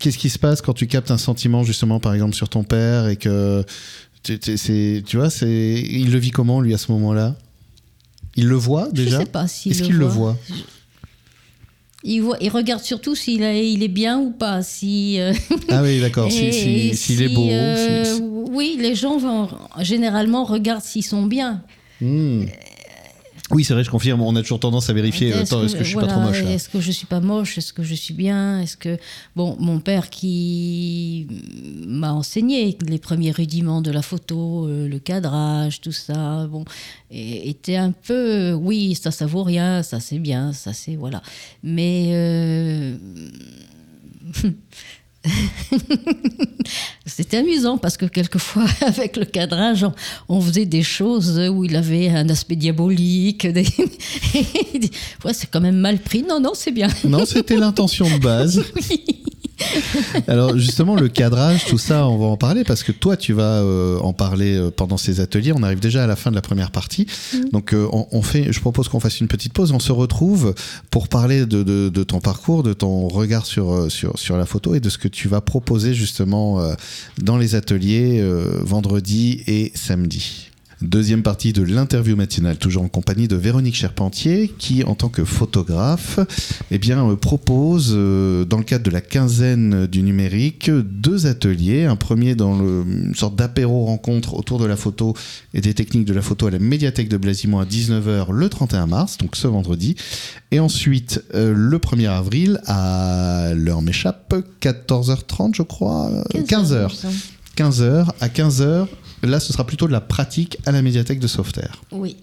qu'est-ce 0.00 0.16
qui 0.16 0.30
se 0.30 0.38
passe 0.38 0.62
quand 0.62 0.72
tu 0.72 0.86
captes 0.86 1.10
un 1.10 1.18
sentiment, 1.18 1.62
justement, 1.62 2.00
par 2.00 2.14
exemple, 2.14 2.34
sur 2.34 2.48
ton 2.48 2.64
père 2.64 3.08
et 3.08 3.16
que. 3.16 3.64
Tu, 4.22 4.38
tu 4.38 5.16
vois, 5.16 5.28
il 5.42 6.10
le 6.12 6.18
vit 6.18 6.30
comment, 6.30 6.60
lui, 6.60 6.72
à 6.72 6.78
ce 6.78 6.90
moment-là? 6.92 7.36
Il 8.36 8.46
le 8.46 8.56
voit 8.56 8.88
déjà? 8.90 9.18
Je 9.18 9.24
sais 9.24 9.30
pas 9.30 9.46
s'il 9.46 9.72
Est-ce 9.72 9.82
qu'il 9.82 9.96
le 9.96 10.06
voit 10.06 10.38
il, 12.04 12.20
voit, 12.20 12.36
il 12.40 12.48
regarde 12.48 12.82
surtout 12.82 13.14
s'il 13.14 13.42
il 13.42 13.82
est 13.82 13.88
bien 13.88 14.18
ou 14.18 14.30
pas. 14.30 14.62
Si, 14.62 15.20
euh, 15.20 15.32
Ah 15.68 15.82
oui, 15.82 16.00
d'accord. 16.00 16.30
S'il 16.30 16.96
si, 16.96 17.22
est 17.22 17.28
beau. 17.28 17.48
Euh, 17.48 18.18
oui, 18.50 18.76
les 18.80 18.94
gens 18.94 19.18
vont, 19.18 19.48
généralement 19.80 20.44
regardent 20.44 20.82
s'ils 20.82 21.04
sont 21.04 21.24
bien. 21.24 21.62
Hmm. 22.00 22.44
Oui, 23.52 23.64
c'est 23.64 23.74
vrai, 23.74 23.84
je 23.84 23.90
confirme. 23.90 24.22
On 24.22 24.34
a 24.34 24.42
toujours 24.42 24.60
tendance 24.60 24.88
à 24.88 24.94
vérifier. 24.94 25.28
Est-ce 25.28 25.76
que, 25.76 25.84
je 25.84 25.84
suis 25.84 25.94
pas 25.96 26.06
trop 26.06 26.20
moche 26.20 26.42
Est-ce 26.42 26.68
que 26.68 26.80
je 26.80 26.90
suis 26.90 27.06
pas 27.06 27.20
moche 27.20 27.58
Est-ce 27.58 27.72
que 27.72 27.82
je 27.82 27.94
suis 27.94 28.14
bien 28.14 28.60
Est-ce 28.60 28.76
que 28.78 28.96
bon, 29.36 29.56
mon 29.60 29.78
père 29.78 30.08
qui 30.08 31.26
m'a 31.86 32.12
enseigné 32.12 32.76
les 32.86 32.98
premiers 32.98 33.30
rudiments 33.30 33.82
de 33.82 33.90
la 33.90 34.02
photo, 34.02 34.66
euh, 34.66 34.88
le 34.88 34.98
cadrage, 34.98 35.82
tout 35.82 35.92
ça, 35.92 36.46
bon, 36.46 36.64
était 37.10 37.76
un 37.76 37.92
peu, 37.92 38.52
oui, 38.52 38.94
ça, 38.94 39.10
ça 39.10 39.26
vaut 39.26 39.42
rien, 39.42 39.82
ça 39.82 40.00
c'est 40.00 40.18
bien, 40.18 40.52
ça 40.52 40.72
c'est 40.72 40.96
voilà. 40.96 41.22
Mais 41.62 42.10
euh, 42.12 42.96
C'était 47.06 47.38
amusant 47.38 47.78
parce 47.78 47.96
que 47.96 48.06
quelquefois, 48.06 48.66
avec 48.80 49.16
le 49.16 49.24
cadrage, 49.24 49.86
on, 50.28 50.40
faisait 50.40 50.66
des 50.66 50.82
choses 50.82 51.38
où 51.50 51.64
il 51.64 51.76
avait 51.76 52.08
un 52.08 52.28
aspect 52.28 52.56
diabolique. 52.56 53.46
ouais, 55.24 55.32
c'est 55.32 55.50
quand 55.50 55.60
même 55.60 55.76
mal 55.76 55.98
pris. 55.98 56.22
Non, 56.22 56.40
non, 56.40 56.52
c'est 56.54 56.72
bien. 56.72 56.88
Non, 57.04 57.24
c'était 57.24 57.56
l'intention 57.56 58.08
de 58.10 58.18
base. 58.20 58.64
oui. 58.76 59.22
Alors 60.28 60.56
justement, 60.56 60.96
le 60.96 61.08
cadrage, 61.08 61.64
tout 61.66 61.78
ça, 61.78 62.06
on 62.08 62.18
va 62.18 62.26
en 62.26 62.36
parler 62.36 62.64
parce 62.64 62.82
que 62.82 62.92
toi, 62.92 63.16
tu 63.16 63.32
vas 63.32 63.60
euh, 63.60 63.98
en 64.00 64.12
parler 64.12 64.56
euh, 64.56 64.70
pendant 64.70 64.96
ces 64.96 65.20
ateliers. 65.20 65.52
On 65.54 65.62
arrive 65.62 65.80
déjà 65.80 66.04
à 66.04 66.06
la 66.06 66.16
fin 66.16 66.30
de 66.30 66.36
la 66.36 66.42
première 66.42 66.70
partie. 66.70 67.06
Mm. 67.32 67.50
Donc 67.52 67.72
euh, 67.72 67.88
on, 67.90 68.22
fait, 68.22 68.52
je 68.52 68.60
propose 68.60 68.88
qu'on 68.88 69.00
fasse 69.00 69.20
une 69.20 69.28
petite 69.28 69.52
pause. 69.52 69.72
On 69.72 69.80
se 69.80 69.92
retrouve 69.92 70.54
pour 70.90 71.08
parler 71.08 71.46
de, 71.46 72.02
ton 72.04 72.20
parcours, 72.20 72.62
de 72.62 72.72
ton 72.72 73.08
regard 73.08 73.46
sur, 73.46 73.90
sur, 73.90 74.18
sur, 74.18 74.36
la 74.36 74.46
photo 74.46 74.74
et 74.74 74.80
de 74.80 74.88
ce 74.88 74.98
que 74.98 75.08
tu 75.08 75.28
vas 75.28 75.40
proposer 75.40 75.94
justement 75.94 76.60
dans 77.20 77.36
les 77.36 77.54
ateliers 77.54 78.22
vendredi 78.62 79.42
et 79.46 79.72
samedi. 79.74 80.51
Deuxième 80.82 81.22
partie 81.22 81.52
de 81.52 81.62
l'interview 81.62 82.16
matinale, 82.16 82.56
toujours 82.56 82.82
en 82.82 82.88
compagnie 82.88 83.28
de 83.28 83.36
Véronique 83.36 83.76
Charpentier, 83.76 84.52
qui, 84.58 84.82
en 84.82 84.96
tant 84.96 85.08
que 85.08 85.24
photographe, 85.24 86.18
eh 86.72 86.78
bien, 86.78 87.08
euh, 87.08 87.14
propose, 87.14 87.92
euh, 87.96 88.44
dans 88.44 88.58
le 88.58 88.64
cadre 88.64 88.84
de 88.84 88.90
la 88.90 89.00
quinzaine 89.00 89.86
du 89.86 90.02
numérique, 90.02 90.70
deux 90.70 91.26
ateliers. 91.26 91.84
Un 91.84 91.94
premier 91.94 92.34
dans 92.34 92.58
le, 92.58 92.84
une 92.84 93.14
sorte 93.14 93.36
d'apéro 93.36 93.84
rencontre 93.84 94.34
autour 94.34 94.58
de 94.58 94.66
la 94.66 94.76
photo 94.76 95.14
et 95.54 95.60
des 95.60 95.72
techniques 95.72 96.04
de 96.04 96.14
la 96.14 96.22
photo 96.22 96.48
à 96.48 96.50
la 96.50 96.58
médiathèque 96.58 97.08
de 97.08 97.16
Blasimont 97.16 97.60
à 97.60 97.64
19h 97.64 98.32
le 98.32 98.48
31 98.48 98.86
mars, 98.86 99.18
donc 99.18 99.36
ce 99.36 99.46
vendredi. 99.46 99.94
Et 100.50 100.58
ensuite, 100.58 101.22
euh, 101.34 101.54
le 101.56 101.78
1er 101.78 102.08
avril, 102.08 102.60
à 102.66 103.52
l'heure 103.54 103.82
m'échappe, 103.82 104.34
14h30, 104.60 105.54
je 105.54 105.62
crois, 105.62 106.10
15h. 106.34 106.90
15h, 107.56 108.08
à 108.20 108.28
15h, 108.28 108.86
Là, 109.22 109.40
ce 109.40 109.52
sera 109.52 109.66
plutôt 109.66 109.86
de 109.86 109.92
la 109.92 110.00
pratique 110.00 110.58
à 110.66 110.72
la 110.72 110.82
médiathèque 110.82 111.20
de 111.20 111.26
Sauveterre. 111.26 111.82
Oui. 111.90 112.16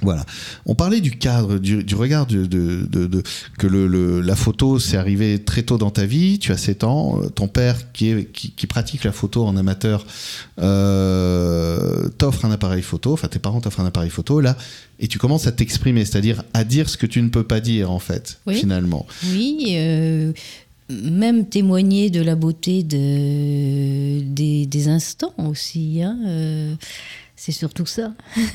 Voilà. 0.00 0.24
On 0.64 0.74
parlait 0.74 1.00
du 1.00 1.10
cadre, 1.18 1.58
du, 1.58 1.94
regard 1.94 2.26
de, 2.26 3.22
que 3.58 3.66
le, 3.66 4.20
la 4.20 4.36
photo 4.36 4.78
s'est 4.78 4.96
arrivé 4.96 5.42
très 5.42 5.62
tôt 5.62 5.76
dans 5.76 5.90
ta 5.90 6.06
vie. 6.06 6.38
Tu 6.38 6.52
as 6.52 6.56
7 6.56 6.84
ans. 6.84 7.20
Ton 7.34 7.48
père, 7.48 7.90
qui, 7.92 8.10
est, 8.10 8.30
qui, 8.30 8.66
pratique 8.66 9.04
la 9.04 9.12
photo 9.12 9.44
en 9.44 9.56
amateur, 9.56 10.06
euh, 10.60 12.08
t'offre 12.16 12.44
un 12.44 12.52
appareil 12.52 12.82
photo. 12.82 13.12
Enfin, 13.12 13.28
tes 13.28 13.40
parents 13.40 13.60
t'offrent 13.60 13.80
un 13.80 13.86
appareil 13.86 14.10
photo 14.10 14.40
là, 14.40 14.56
et 15.00 15.08
tu 15.08 15.18
commences 15.18 15.46
à 15.46 15.52
t'exprimer, 15.52 16.04
c'est-à-dire 16.04 16.44
à 16.54 16.64
dire 16.64 16.88
ce 16.88 16.96
que 16.96 17.06
tu 17.06 17.20
ne 17.20 17.28
peux 17.28 17.44
pas 17.44 17.60
dire 17.60 17.90
en 17.90 17.98
fait, 17.98 18.40
finalement. 18.52 19.06
Oui. 19.32 19.66
Euh, 19.70 20.32
même 20.88 21.46
témoigner 21.48 22.10
de 22.10 22.20
la 22.22 22.34
beauté 22.34 22.82
de, 22.82 24.20
des, 24.20 24.88
instants 24.88 25.34
aussi. 25.38 26.02
Hein, 26.02 26.18
euh, 26.26 26.74
c'est 27.36 27.52
surtout 27.52 27.86
ça. 27.86 28.14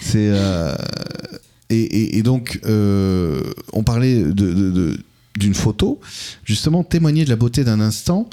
c'est 0.00 0.28
euh, 0.32 0.74
et, 1.68 2.22
donc 2.22 2.60
euh, 2.66 3.42
on 3.72 3.84
parlait 3.84 4.24
de, 4.24 4.98
d'une 5.38 5.54
photo, 5.54 6.00
justement 6.44 6.82
témoigner 6.82 7.24
de 7.24 7.30
la 7.30 7.36
beauté 7.36 7.62
d'un 7.62 7.80
instant. 7.80 8.28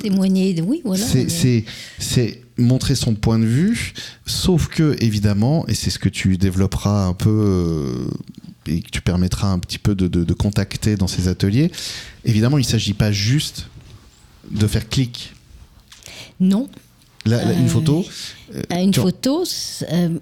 témoigner, 0.00 0.60
oui, 0.62 0.80
voilà. 0.84 1.04
C'est, 1.04 1.64
c'est 1.98 2.42
montrer 2.56 2.94
son 2.94 3.14
point 3.14 3.38
de 3.38 3.44
vue, 3.44 3.92
sauf 4.26 4.68
que 4.68 4.96
évidemment, 5.00 5.66
et 5.68 5.74
c'est 5.74 5.90
ce 5.90 5.98
que 5.98 6.08
tu 6.08 6.38
développeras 6.38 7.04
un 7.04 7.14
peu 7.14 8.08
et 8.68 8.82
que 8.82 8.90
tu 8.90 9.00
permettras 9.00 9.48
un 9.48 9.58
petit 9.58 9.78
peu 9.78 9.94
de, 9.94 10.34
contacter 10.34 10.96
dans 10.96 11.06
ces 11.06 11.28
ateliers, 11.28 11.70
évidemment, 12.24 12.58
il 12.58 12.62
ne 12.62 12.66
s'agit 12.66 12.92
pas 12.94 13.12
juste 13.12 13.66
de 14.50 14.66
faire 14.66 14.88
clic. 14.88 15.32
Non. 16.40 16.68
une 17.26 17.32
euh, 17.32 17.68
photo 17.68 18.06
euh, 18.54 18.62
Une 18.82 18.94
photo, 18.94 19.44
euh, 19.90 20.18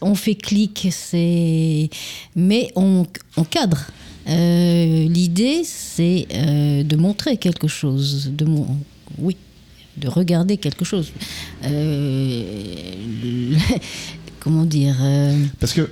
on 0.00 0.14
fait 0.14 0.36
clic, 0.36 0.88
c'est... 0.90 1.90
mais 2.34 2.70
on, 2.76 3.06
cadre. 3.50 3.86
L'idée, 4.26 5.62
c'est 5.64 6.26
de 6.84 6.96
montrer 6.96 7.36
quelque 7.36 7.68
chose, 7.68 8.30
de 8.32 8.46
oui, 9.18 9.36
de 9.96 10.08
regarder 10.08 10.56
quelque 10.56 10.84
chose. 10.84 11.12
comment 14.40 14.64
dire 14.64 14.96
Parce 15.58 15.72
que 15.72 15.88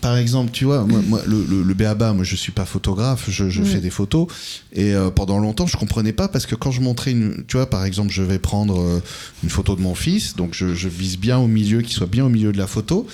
par 0.00 0.16
exemple, 0.16 0.50
tu 0.52 0.64
vois, 0.64 0.84
moi, 0.84 1.22
le, 1.26 1.44
le, 1.44 1.62
le 1.62 1.74
BABA, 1.74 2.12
moi 2.12 2.24
je 2.24 2.36
suis 2.36 2.52
pas 2.52 2.64
photographe, 2.64 3.28
je, 3.28 3.44
mm. 3.44 3.64
fais 3.64 3.80
des 3.80 3.90
photos 3.90 4.26
et 4.72 4.94
euh, 4.94 5.10
pendant 5.10 5.38
longtemps 5.38 5.66
je 5.66 5.76
comprenais 5.76 6.12
pas 6.12 6.28
parce 6.28 6.46
que 6.46 6.54
quand 6.54 6.70
je 6.70 6.80
montrais 6.80 7.12
une, 7.12 7.44
tu 7.48 7.56
vois, 7.56 7.68
par 7.68 7.84
exemple, 7.84 8.12
je 8.12 8.22
vais 8.22 8.38
prendre 8.38 8.80
euh, 8.80 9.02
une 9.42 9.50
photo 9.50 9.74
de 9.74 9.80
mon 9.80 9.94
fils, 9.94 10.36
donc 10.36 10.54
je, 10.54 10.88
vise 10.88 11.18
bien 11.18 11.38
au 11.38 11.46
milieu, 11.46 11.82
qu'il 11.82 11.92
soit 11.92 12.06
bien 12.06 12.24
au 12.24 12.28
milieu 12.28 12.52
de 12.52 12.58
la 12.58 12.66
photo 12.66 13.06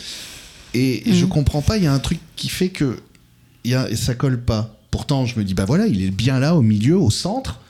et 0.75 1.03
je 1.07 1.25
mm. 1.25 1.29
comprends 1.29 1.63
pas, 1.63 1.77
il 1.77 1.85
y 1.85 1.87
a 1.87 1.93
un 1.93 1.99
truc 1.99 2.19
qui 2.37 2.49
fait 2.49 2.69
que 2.69 2.99
y 3.65 3.75
a, 3.75 3.95
ça 3.97 4.15
colle 4.15 4.41
pas. 4.41 4.79
Pourtant, 4.91 5.25
je 5.25 5.39
me 5.39 5.45
dis, 5.45 5.55
bah 5.55 5.65
voilà, 5.65 5.87
il 5.87 6.03
est 6.03 6.11
bien 6.11 6.39
là, 6.39 6.55
au 6.55 6.63
milieu, 6.63 6.99
au 6.99 7.11
centre. 7.11 7.61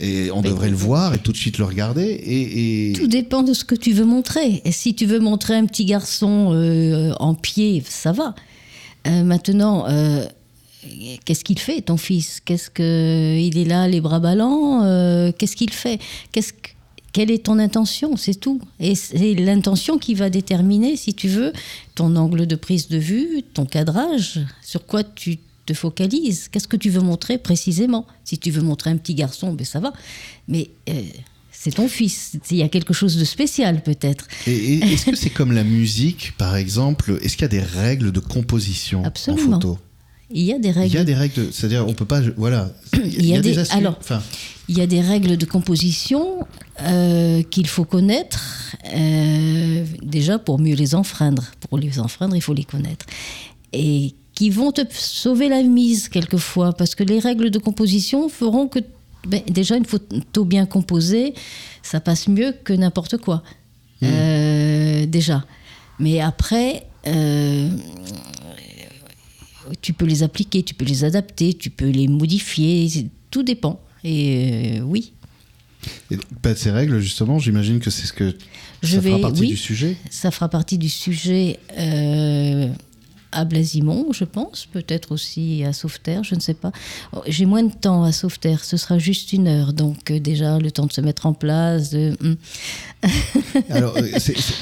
Et 0.00 0.30
on 0.32 0.42
devrait 0.42 0.70
le 0.70 0.76
voir 0.76 1.14
et 1.14 1.18
tout 1.18 1.32
de 1.32 1.36
suite 1.36 1.58
le 1.58 1.64
regarder. 1.64 2.20
Et, 2.24 2.92
Tout 2.96 3.06
dépend 3.06 3.42
de 3.42 3.52
ce 3.52 3.64
que 3.64 3.74
tu 3.74 3.92
veux 3.92 4.04
montrer. 4.04 4.60
Et 4.64 4.72
si 4.72 4.94
tu 4.94 5.06
veux 5.06 5.20
montrer 5.20 5.54
un 5.54 5.66
petit 5.66 5.84
garçon 5.84 6.52
euh, 6.52 7.12
en 7.20 7.34
pied, 7.34 7.82
ça 7.88 8.12
va. 8.12 8.34
Euh, 9.06 9.22
maintenant, 9.22 9.86
euh, 9.88 10.26
qu'est-ce 11.24 11.44
qu'il 11.44 11.58
fait, 11.58 11.82
ton 11.82 11.96
fils? 11.96 12.40
Qu'est-ce 12.44 12.70
que 12.70 13.38
il 13.38 13.56
est 13.58 13.64
là, 13.64 13.86
les 13.86 14.00
bras 14.00 14.18
ballants 14.18 14.80
Qu'est-ce 15.38 15.56
qu'il 15.56 15.72
fait? 15.72 16.00
Qu'est-ce 16.32 16.52
quelle 17.12 17.30
est 17.30 17.44
ton 17.44 17.60
intention? 17.60 18.16
C'est 18.16 18.34
tout. 18.34 18.60
Et 18.80 18.96
c'est 18.96 19.34
l'intention 19.34 19.98
qui 19.98 20.14
va 20.14 20.30
déterminer, 20.30 20.96
si 20.96 21.14
tu 21.14 21.28
veux, 21.28 21.52
ton 21.94 22.16
angle 22.16 22.44
de 22.48 22.56
prise 22.56 22.88
de 22.88 22.98
vue, 22.98 23.44
ton 23.54 23.66
cadrage, 23.66 24.40
sur 24.62 24.84
quoi 24.84 25.04
tu 25.04 25.38
te 25.64 25.74
focalises. 25.74 26.48
Qu'est-ce 26.48 26.68
que 26.68 26.76
tu 26.76 26.90
veux 26.90 27.00
montrer 27.00 27.38
précisément? 27.38 28.06
Si 28.24 28.38
tu 28.38 28.50
veux 28.50 28.62
montrer 28.62 28.90
un 28.90 28.96
petit 28.96 29.14
garçon, 29.14 29.52
ben 29.52 29.64
ça 29.64 29.80
va. 29.80 29.92
Mais 30.48 30.70
c'est 31.50 31.72
ton 31.72 31.88
fils. 31.88 32.32
Il 32.50 32.58
y 32.58 32.62
a 32.62 32.68
quelque 32.68 32.92
chose 32.92 33.16
de 33.16 33.24
spécial 33.24 33.82
peut-être. 33.82 34.28
Et, 34.46 34.78
est-ce 34.92 35.06
que 35.06 35.16
c'est 35.16 35.30
comme 35.30 35.52
la 35.52 35.64
musique, 35.64 36.34
par 36.36 36.56
exemple? 36.56 37.18
Est-ce 37.22 37.36
qu'il 37.36 37.42
y 37.42 37.44
a 37.44 37.48
des 37.48 37.60
règles 37.60 38.12
de 38.12 38.20
composition 38.20 39.02
en 39.02 39.36
photo? 39.36 39.78
Il 40.30 40.42
y 40.42 40.52
a 40.52 40.58
des 40.58 40.70
règles. 40.70 40.92
Il 40.92 40.94
y 40.94 40.98
a 40.98 41.04
des 41.04 41.14
règles, 41.14 41.52
c'est-à-dire 41.52 41.86
on 41.86 41.94
peut 41.94 42.06
pas, 42.06 42.20
voilà. 42.36 42.70
Il 42.94 43.24
y, 43.24 43.36
a, 43.36 43.40
des, 43.40 43.58
alors, 43.72 43.98
il 44.68 44.76
y 44.76 44.80
a 44.80 44.86
des 44.86 45.00
règles 45.00 45.36
de 45.36 45.44
composition 45.44 46.46
euh, 46.80 47.42
qu'il 47.42 47.66
faut 47.66 47.84
connaître 47.84 48.74
euh, 48.94 49.84
déjà 50.02 50.38
pour 50.38 50.58
mieux 50.58 50.74
les 50.74 50.94
enfreindre. 50.94 51.44
Pour 51.68 51.78
les 51.78 51.98
enfreindre, 51.98 52.34
il 52.34 52.42
faut 52.42 52.54
les 52.54 52.64
connaître 52.64 53.06
et 53.74 54.14
qui 54.34 54.50
vont 54.50 54.72
te 54.72 54.82
sauver 54.90 55.48
la 55.48 55.62
mise 55.62 56.08
quelquefois 56.08 56.72
parce 56.72 56.94
que 56.94 57.04
les 57.04 57.20
règles 57.20 57.50
de 57.50 57.58
composition 57.58 58.28
feront 58.28 58.68
que 58.68 58.80
ben, 59.26 59.42
déjà, 59.48 59.76
une 59.76 59.84
photo 59.84 60.44
bien 60.44 60.66
composée, 60.66 61.34
ça 61.82 62.00
passe 62.00 62.28
mieux 62.28 62.54
que 62.64 62.72
n'importe 62.72 63.16
quoi. 63.18 63.42
Hmm. 64.00 64.06
Euh, 64.06 65.06
déjà. 65.06 65.44
Mais 65.98 66.20
après, 66.20 66.86
euh, 67.06 67.68
tu 69.80 69.92
peux 69.92 70.04
les 70.04 70.22
appliquer, 70.22 70.62
tu 70.62 70.74
peux 70.74 70.84
les 70.84 71.04
adapter, 71.04 71.54
tu 71.54 71.70
peux 71.70 71.88
les 71.88 72.08
modifier, 72.08 73.08
tout 73.30 73.42
dépend. 73.42 73.80
Et 74.02 74.78
euh, 74.78 74.82
oui. 74.82 75.12
Et 76.10 76.18
pas 76.42 76.54
de 76.54 76.58
ces 76.58 76.70
règles, 76.70 76.98
justement, 77.00 77.38
j'imagine 77.38 77.78
que 77.78 77.90
c'est 77.90 78.06
ce 78.06 78.12
que 78.12 78.34
Je 78.82 78.96
ça 78.96 79.02
fera 79.02 79.18
partie 79.18 79.46
du 79.46 79.56
sujet. 79.56 79.96
Ça 80.10 80.30
fera 80.30 80.48
partie 80.48 80.78
du 80.78 80.88
sujet 80.88 81.58
à 83.34 83.44
Blasimont, 83.44 84.06
je 84.12 84.24
pense, 84.24 84.66
peut-être 84.72 85.12
aussi 85.12 85.64
à 85.64 85.72
Sauveterre, 85.72 86.22
je 86.24 86.34
ne 86.34 86.40
sais 86.40 86.54
pas. 86.54 86.72
J'ai 87.26 87.46
moins 87.46 87.64
de 87.64 87.72
temps 87.72 88.04
à 88.04 88.12
Sauveterre, 88.12 88.64
ce 88.64 88.76
sera 88.76 88.98
juste 88.98 89.32
une 89.32 89.48
heure, 89.48 89.72
donc 89.72 90.10
euh, 90.10 90.20
déjà 90.20 90.58
le 90.58 90.70
temps 90.70 90.86
de 90.86 90.92
se 90.92 91.00
mettre 91.00 91.26
en 91.26 91.34
place. 91.34 91.92
Hmm. 91.92 92.34
Alors, 93.70 93.96
euh, 93.96 94.02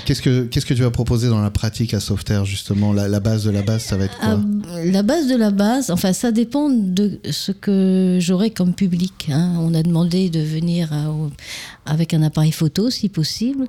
qu'est-ce 0.05 0.23
que 0.23 0.45
qu'est-ce 0.45 0.67
que 0.67 0.75
tu 0.75 0.83
vas 0.83 0.91
proposer 0.91 1.29
dans 1.29 1.41
la 1.41 1.51
pratique 1.51 1.95
à 1.95 2.01
Sauveterre 2.01 2.45
justement? 2.45 2.93
La, 2.93 3.21
base 3.21 3.45
de 3.45 3.51
la 3.51 3.63
base, 3.63 3.83
ça 3.83 3.97
va 3.97 4.07
être 4.07 4.19
quoi? 4.19 4.41
La 4.85 5.03
base 5.03 5.29
de 5.29 5.37
la 5.37 5.51
base, 5.51 5.91
enfin, 5.91 6.13
ça 6.13 6.33
dépend 6.33 6.69
de 6.71 7.21
ce 7.31 7.53
que 7.53 8.19
j'aurai 8.21 8.51
comme 8.51 8.75
public. 8.75 9.29
Hein. 9.31 9.55
On 9.61 9.75
a 9.75 9.83
demandé 9.83 10.31
de 10.31 10.41
venir 10.41 10.91
avec 11.87 12.15
un 12.15 12.23
appareil 12.23 12.53
photo, 12.53 12.91
si 12.91 13.09
possible. 13.09 13.67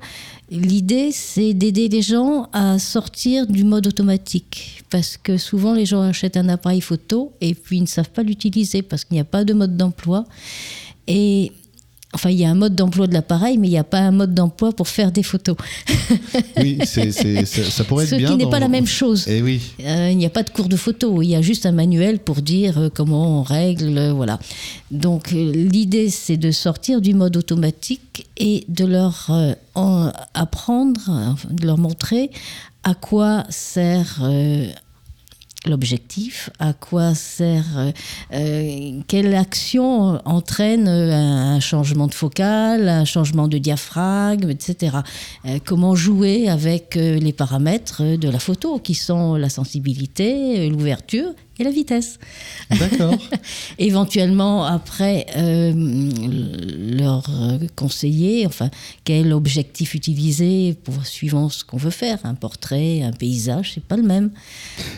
L'idée, 0.50 1.12
c'est 1.12 1.53
d'aider 1.53 1.89
les 1.89 2.01
gens 2.01 2.50
à 2.53 2.77
sortir 2.77 3.48
du 3.48 3.63
mode 3.63 3.88
automatique. 3.88 4.83
Parce 4.93 5.17
que 5.17 5.38
souvent, 5.38 5.73
les 5.73 5.88
gens 5.88 6.03
achètent 6.03 6.38
un 6.38 6.50
appareil 6.50 6.79
photo 6.79 7.33
et 7.41 7.55
puis 7.55 7.77
ils 7.77 7.81
ne 7.81 7.88
savent 7.88 8.12
pas 8.12 8.21
l'utiliser 8.21 8.83
parce 8.83 9.05
qu'il 9.05 9.15
n'y 9.15 9.21
a 9.21 9.25
pas 9.25 9.43
de 9.43 9.51
mode 9.53 9.75
d'emploi. 9.75 10.23
Et 11.07 11.51
Enfin, 12.15 12.29
il 12.29 12.38
y 12.38 12.45
a 12.45 12.50
un 12.51 12.53
mode 12.53 12.75
d'emploi 12.75 13.07
de 13.07 13.13
l'appareil, 13.13 13.57
mais 13.57 13.67
il 13.67 13.71
n'y 13.71 13.77
a 13.79 13.83
pas 13.83 13.97
un 13.97 14.12
mode 14.12 14.35
d'emploi 14.35 14.71
pour 14.71 14.88
faire 14.88 15.12
des 15.12 15.23
photos. 15.23 15.55
oui, 16.57 16.77
c'est, 16.85 17.12
ça, 17.12 17.83
pourrait 17.85 18.05
être 18.05 18.17
bien. 18.17 18.27
Ce 18.27 18.33
qui 18.33 18.38
n'est 18.38 18.51
pas 18.51 18.59
la 18.59 18.67
même 18.67 18.85
chose. 18.85 19.27
Et 19.27 19.38
eh 19.38 19.41
oui. 19.41 19.62
Euh, 19.83 20.09
il 20.12 20.17
n'y 20.17 20.25
a 20.27 20.29
pas 20.29 20.43
de 20.43 20.51
cours 20.51 20.69
de 20.69 20.77
photo. 20.77 21.23
Il 21.23 21.29
y 21.29 21.35
a 21.35 21.41
juste 21.41 21.65
un 21.65 21.71
manuel 21.71 22.19
pour 22.19 22.43
dire 22.43 22.77
euh, 22.77 22.89
comment 22.93 23.39
on 23.39 23.41
règle, 23.41 23.97
euh, 23.97 24.13
voilà. 24.13 24.38
Donc 24.91 25.31
l'idée, 25.31 26.12
c'est 26.12 26.38
de 26.38 26.51
sortir 26.51 27.01
du 27.01 27.15
mode 27.15 27.35
automatique 27.35 28.27
et 28.38 28.63
de 28.67 28.85
leur 28.85 29.31
apprendre, 30.35 31.35
de 31.50 31.65
leur 31.65 31.79
montrer 31.79 32.29
à 32.83 32.93
quoi 32.93 33.43
sert 33.49 34.21
l'objectif, 35.67 36.49
à 36.59 36.73
quoi 36.73 37.15
sert, 37.15 37.65
euh, 37.77 37.91
euh, 38.33 38.99
quelle 39.07 39.33
action 39.33 40.19
entraîne 40.25 40.87
euh, 40.87 41.11
un 41.11 41.59
changement 41.59 42.07
de 42.07 42.13
focale, 42.13 42.89
un 42.89 43.05
changement 43.05 43.47
de 43.47 43.57
diaphragme, 43.57 44.49
etc. 44.49 44.97
comment 45.65 45.95
jouer 45.95 46.49
avec 46.49 46.95
les 46.95 47.33
paramètres 47.33 48.17
de 48.17 48.29
la 48.29 48.39
photo, 48.39 48.79
qui 48.79 48.95
sont 48.95 49.35
la 49.35 49.49
sensibilité, 49.49 50.69
l'ouverture 50.69 51.29
et 51.60 51.63
la 51.63 51.72
vitesse. 51.72 52.19
D'accord. 52.72 53.17
Éventuellement, 53.77 54.65
après, 54.65 55.27
euh, 55.38 55.72
leur 56.98 57.29
conseiller, 57.75 58.48
enfin, 58.48 58.69
quel 59.03 59.33
objectif 59.33 59.93
utiliser 59.93 60.75
pour 60.83 61.05
suivant 61.05 61.50
ce 61.50 61.63
qu'on 61.63 61.77
veut 61.77 61.91
faire, 61.91 62.19
un 62.24 62.33
portrait, 62.33 63.03
un 63.03 63.12
paysage, 63.12 63.74
c'est 63.75 63.83
pas 63.83 63.98
le 63.98 64.03
même. 64.03 64.31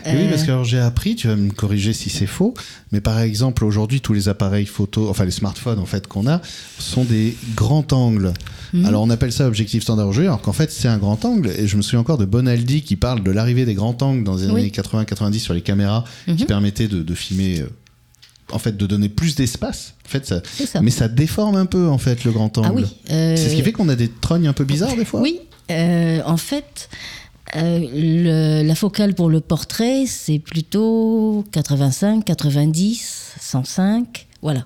Oui, 0.06 0.28
parce 0.30 0.44
que 0.44 0.64
j'ai 0.64 0.78
appris, 0.78 1.16
tu 1.16 1.28
vas 1.28 1.36
me 1.36 1.50
corriger 1.50 1.92
si 1.92 2.10
c'est 2.10 2.26
faux, 2.26 2.54
mais 2.92 3.00
par 3.00 3.20
exemple, 3.20 3.64
aujourd'hui, 3.64 4.00
tous 4.00 4.12
les 4.12 4.28
appareils 4.28 4.66
photo, 4.66 5.08
enfin 5.08 5.24
les 5.24 5.30
smartphones 5.30 5.78
en 5.78 5.86
fait 5.86 6.06
qu'on 6.06 6.26
a, 6.26 6.40
sont 6.78 7.04
des 7.04 7.36
grands 7.54 7.86
angles. 7.92 8.32
Mhm. 8.72 8.86
Alors 8.86 9.02
on 9.02 9.10
appelle 9.10 9.32
ça 9.32 9.46
objectif 9.46 9.82
standard 9.82 10.08
aujourd'hui, 10.08 10.28
alors 10.28 10.40
qu'en 10.40 10.52
fait 10.52 10.70
c'est 10.70 10.88
un 10.88 10.98
grand 10.98 11.24
angle. 11.24 11.50
Et 11.58 11.66
je 11.66 11.76
me 11.76 11.82
souviens 11.82 12.00
encore 12.00 12.18
de 12.18 12.24
Bonaldi 12.24 12.82
qui 12.82 12.96
parle 12.96 13.22
de 13.22 13.30
l'arrivée 13.30 13.64
des 13.64 13.74
grands 13.74 13.96
angles 14.00 14.24
dans 14.24 14.36
les 14.36 14.48
années 14.48 14.68
80-90 14.68 15.38
sur 15.38 15.54
les 15.54 15.62
caméras, 15.62 16.04
qui 16.24 16.32
mhm. 16.32 16.46
permettaient 16.46 16.88
de, 16.88 17.14
filmer. 17.14 17.60
Euh, 17.60 17.68
en 18.52 18.60
fait, 18.60 18.76
de 18.76 18.86
donner 18.86 19.08
plus 19.08 19.34
d'espace. 19.34 19.94
En 20.06 20.08
fait, 20.08 20.24
ça, 20.24 20.40
mais 20.80 20.92
ça 20.92 21.08
déforme 21.08 21.56
un 21.56 21.66
peu 21.66 21.88
en 21.88 21.98
fait 21.98 22.22
le 22.22 22.30
grand 22.30 22.56
ah 22.58 22.68
angle. 22.68 22.86
C'est 23.08 23.36
ce 23.36 23.54
qui 23.54 23.60
euh, 23.60 23.64
fait 23.64 23.72
qu'on 23.72 23.88
a 23.88 23.96
des 23.96 24.08
trognes 24.08 24.46
un 24.46 24.52
peu 24.52 24.64
bizarres 24.64 24.94
des 24.94 25.04
fois. 25.04 25.20
Oui, 25.20 25.40
euh, 25.72 26.20
en 26.24 26.36
fait, 26.36 26.88
la 27.54 28.74
focale 28.76 29.14
pour 29.14 29.30
le 29.30 29.40
portrait, 29.40 30.04
c'est 30.06 30.38
plutôt 30.38 31.44
85, 31.52 32.24
90, 32.24 33.34
105. 33.40 34.26
Voilà. 34.42 34.64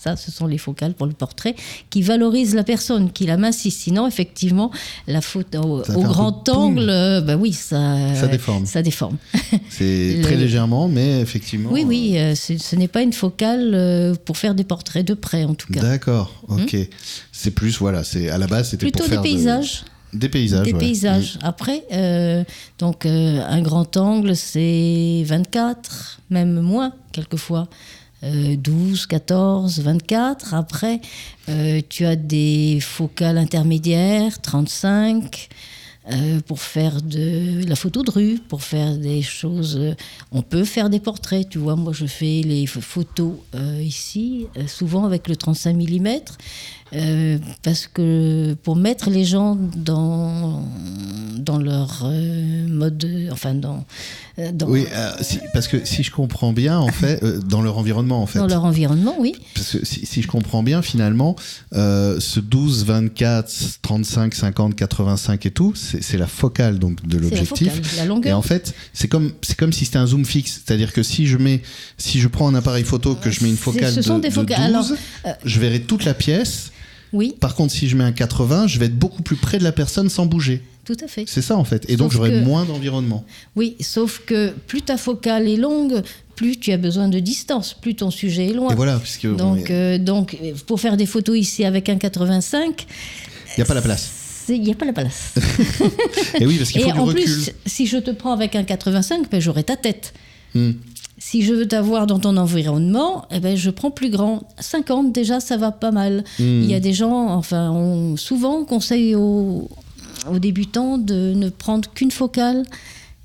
Ça, 0.00 0.16
ce 0.16 0.30
sont 0.30 0.46
les 0.46 0.56
focales 0.56 0.94
pour 0.94 1.06
le 1.06 1.12
portrait 1.12 1.54
qui 1.90 2.00
valorisent 2.00 2.54
la 2.54 2.64
personne, 2.64 3.12
qui 3.12 3.26
la 3.26 3.36
massissent. 3.36 3.76
Sinon, 3.76 4.06
effectivement, 4.06 4.70
la 5.06 5.20
photo 5.20 5.82
au, 5.94 6.02
grand 6.02 6.48
angle, 6.48 6.86
ben 7.26 7.36
oui, 7.38 7.52
ça, 7.52 8.14
ça 8.14 8.26
déforme. 8.26 8.64
Ça 8.64 8.80
déforme. 8.80 9.18
C'est 9.68 10.20
très 10.22 10.36
légèrement, 10.36 10.88
mais 10.88 11.20
effectivement. 11.20 11.68
Oui, 11.70 11.84
oui, 11.86 12.14
euh, 12.16 12.34
ce 12.34 12.76
n'est 12.76 12.88
pas 12.88 13.02
une 13.02 13.12
focale 13.12 13.72
euh, 13.74 14.14
pour 14.24 14.38
faire 14.38 14.54
des 14.54 14.64
portraits 14.64 15.06
de 15.06 15.12
près, 15.12 15.44
en 15.44 15.54
tout 15.54 15.70
cas. 15.70 15.82
D'accord, 15.82 16.32
ok. 16.48 16.72
Hmm 16.72 16.84
c'est 17.32 17.52
plus, 17.52 17.78
voilà, 17.78 18.04
c'est 18.04 18.28
à 18.28 18.36
la 18.36 18.46
base, 18.46 18.70
c'était 18.70 18.90
pour 18.90 19.04
faire 19.04 19.22
des 19.22 19.30
paysages. 19.30 19.84
Des 20.12 20.28
paysages. 20.28 20.66
Des 20.66 20.74
paysages. 20.74 21.36
Hmm. 21.36 21.46
Après, 21.46 21.84
donc 22.78 23.06
un 23.06 23.62
grand 23.62 23.96
angle, 23.96 24.36
c'est 24.36 25.22
24, 25.24 26.20
même 26.30 26.60
moins 26.60 26.92
quelquefois. 27.12 27.68
12, 28.22 29.06
14, 29.06 29.80
24. 29.80 30.54
Après, 30.54 31.00
euh, 31.48 31.80
tu 31.88 32.04
as 32.04 32.16
des 32.16 32.78
focales 32.80 33.38
intermédiaires, 33.38 34.40
35. 34.40 35.48
Euh, 36.10 36.40
pour 36.40 36.60
faire 36.60 37.02
de 37.02 37.62
la 37.68 37.76
photo 37.76 38.02
de 38.02 38.10
rue, 38.10 38.38
pour 38.48 38.62
faire 38.62 38.96
des 38.96 39.20
choses. 39.20 39.76
Euh, 39.78 39.94
on 40.32 40.40
peut 40.40 40.64
faire 40.64 40.88
des 40.88 40.98
portraits, 40.98 41.46
tu 41.48 41.58
vois. 41.58 41.76
Moi, 41.76 41.92
je 41.92 42.06
fais 42.06 42.40
les 42.42 42.66
photos 42.66 43.34
ici, 43.80 44.46
souvent 44.66 45.04
avec 45.04 45.28
le 45.28 45.36
35 45.36 45.76
mm. 45.76 46.08
Euh, 46.92 47.38
parce 47.62 47.86
que 47.86 48.54
pour 48.64 48.74
mettre 48.74 49.10
les 49.10 49.24
gens 49.24 49.56
dans, 49.76 50.64
dans 51.36 51.58
leur 51.58 52.02
euh, 52.04 52.66
mode, 52.68 53.06
enfin 53.30 53.54
dans, 53.54 53.84
euh, 54.38 54.50
oui, 54.66 54.86
parce 55.52 55.68
que 55.68 55.84
si 55.84 56.02
je 56.02 56.10
comprends 56.10 56.52
bien, 56.52 56.78
en 56.78 56.88
fait, 56.88 57.22
dans 57.46 57.62
leur 57.62 57.78
environnement, 57.78 58.22
en 58.22 58.26
fait. 58.26 58.38
Dans 58.38 58.46
leur 58.46 58.64
environnement, 58.64 59.14
oui. 59.18 59.34
Parce 59.54 59.76
que 59.76 59.84
si, 59.84 60.06
si 60.06 60.22
je 60.22 60.28
comprends 60.28 60.62
bien, 60.62 60.82
finalement, 60.82 61.36
ce 61.72 62.40
12, 62.40 62.86
24, 62.86 63.78
35, 63.82 64.34
50, 64.34 64.74
85 64.74 65.46
et 65.46 65.50
tout, 65.50 65.74
c'est 65.74 66.18
la 66.18 66.26
focale 66.26 66.78
donc 66.78 67.06
de 67.06 67.18
l'objectif. 67.18 67.96
La, 67.96 68.06
longueur. 68.06 68.30
Et 68.30 68.34
en 68.34 68.42
fait, 68.42 68.74
c'est 68.92 69.08
comme 69.08 69.32
comme 69.58 69.72
si 69.72 69.84
c'était 69.84 69.98
un 69.98 70.06
zoom 70.06 70.24
fixe, 70.24 70.62
c'est-à-dire 70.64 70.92
que 70.92 71.02
si 71.02 71.26
je 71.26 71.36
mets, 71.36 71.62
si 71.98 72.18
je 72.20 72.28
prends 72.28 72.48
un 72.48 72.54
appareil 72.54 72.84
photo 72.84 73.14
que 73.14 73.30
je 73.30 73.44
mets 73.44 73.50
une 73.50 73.56
focale 73.56 73.94
de, 73.94 74.00
de 74.00 74.28
12, 74.28 74.46
Alors, 74.56 74.86
je 75.44 75.60
verrai 75.60 75.80
toute 75.80 76.04
la 76.04 76.14
pièce. 76.14 76.70
Oui. 77.12 77.34
Par 77.40 77.54
contre, 77.54 77.72
si 77.72 77.88
je 77.88 77.96
mets 77.96 78.04
un 78.04 78.12
80, 78.12 78.66
je 78.66 78.78
vais 78.78 78.86
être 78.86 78.98
beaucoup 78.98 79.22
plus 79.22 79.36
près 79.36 79.58
de 79.58 79.64
la 79.64 79.72
personne 79.72 80.08
sans 80.08 80.26
bouger. 80.26 80.62
Tout 80.84 80.96
à 81.04 81.08
fait. 81.08 81.24
C'est 81.28 81.42
ça 81.42 81.56
en 81.56 81.64
fait. 81.64 81.88
Et 81.88 81.96
donc 81.96 82.10
j'aurai 82.10 82.40
moins 82.40 82.64
d'environnement. 82.64 83.24
Oui, 83.54 83.76
sauf 83.80 84.22
que 84.26 84.52
plus 84.66 84.82
ta 84.82 84.96
focale 84.96 85.48
est 85.48 85.56
longue, 85.56 86.02
plus 86.36 86.56
tu 86.56 86.72
as 86.72 86.78
besoin 86.78 87.08
de 87.08 87.18
distance, 87.18 87.74
plus 87.74 87.94
ton 87.94 88.10
sujet 88.10 88.48
est 88.48 88.52
loin. 88.54 88.72
Et 88.72 88.74
voilà, 88.74 88.98
puisque 88.98 89.26
donc, 89.36 89.70
euh, 89.70 89.98
donc 89.98 90.36
pour 90.66 90.80
faire 90.80 90.96
des 90.96 91.06
photos 91.06 91.38
ici 91.38 91.64
avec 91.64 91.88
un 91.88 91.96
85, 91.96 92.86
il 92.88 93.60
n'y 93.60 93.62
a 93.62 93.66
pas 93.66 93.74
la 93.74 93.82
place. 93.82 94.10
Il 94.48 94.62
n'y 94.62 94.72
a 94.72 94.74
pas 94.74 94.86
la 94.86 94.92
place. 94.92 95.34
et 96.40 96.46
oui, 96.46 96.56
parce 96.56 96.70
qu'il 96.70 96.82
faut 96.82 96.88
Et 96.88 96.92
en 96.92 97.06
plus, 97.06 97.52
si 97.66 97.86
je 97.86 97.98
te 97.98 98.10
prends 98.10 98.32
avec 98.32 98.56
un 98.56 98.64
85, 98.64 99.30
ben, 99.30 99.40
j'aurai 99.40 99.62
ta 99.62 99.76
tête. 99.76 100.12
Hmm. 100.54 100.72
Si 101.22 101.42
je 101.42 101.52
veux 101.52 101.68
t'avoir 101.68 102.06
dans 102.06 102.18
ton 102.18 102.38
environnement, 102.38 103.26
eh 103.30 103.40
ben, 103.40 103.54
je 103.54 103.68
prends 103.68 103.90
plus 103.90 104.08
grand. 104.08 104.40
50, 104.58 105.12
déjà, 105.12 105.38
ça 105.38 105.58
va 105.58 105.70
pas 105.70 105.90
mal. 105.90 106.24
Hmm. 106.38 106.62
Il 106.62 106.64
y 106.64 106.74
a 106.74 106.80
des 106.80 106.94
gens, 106.94 107.28
enfin, 107.28 107.70
on, 107.70 108.16
souvent, 108.16 108.60
on 108.60 108.64
conseille 108.64 109.14
aux, 109.14 109.68
débutants 110.38 110.96
de 110.96 111.34
ne 111.34 111.50
prendre 111.50 111.90
qu'une 111.92 112.10
focale 112.10 112.62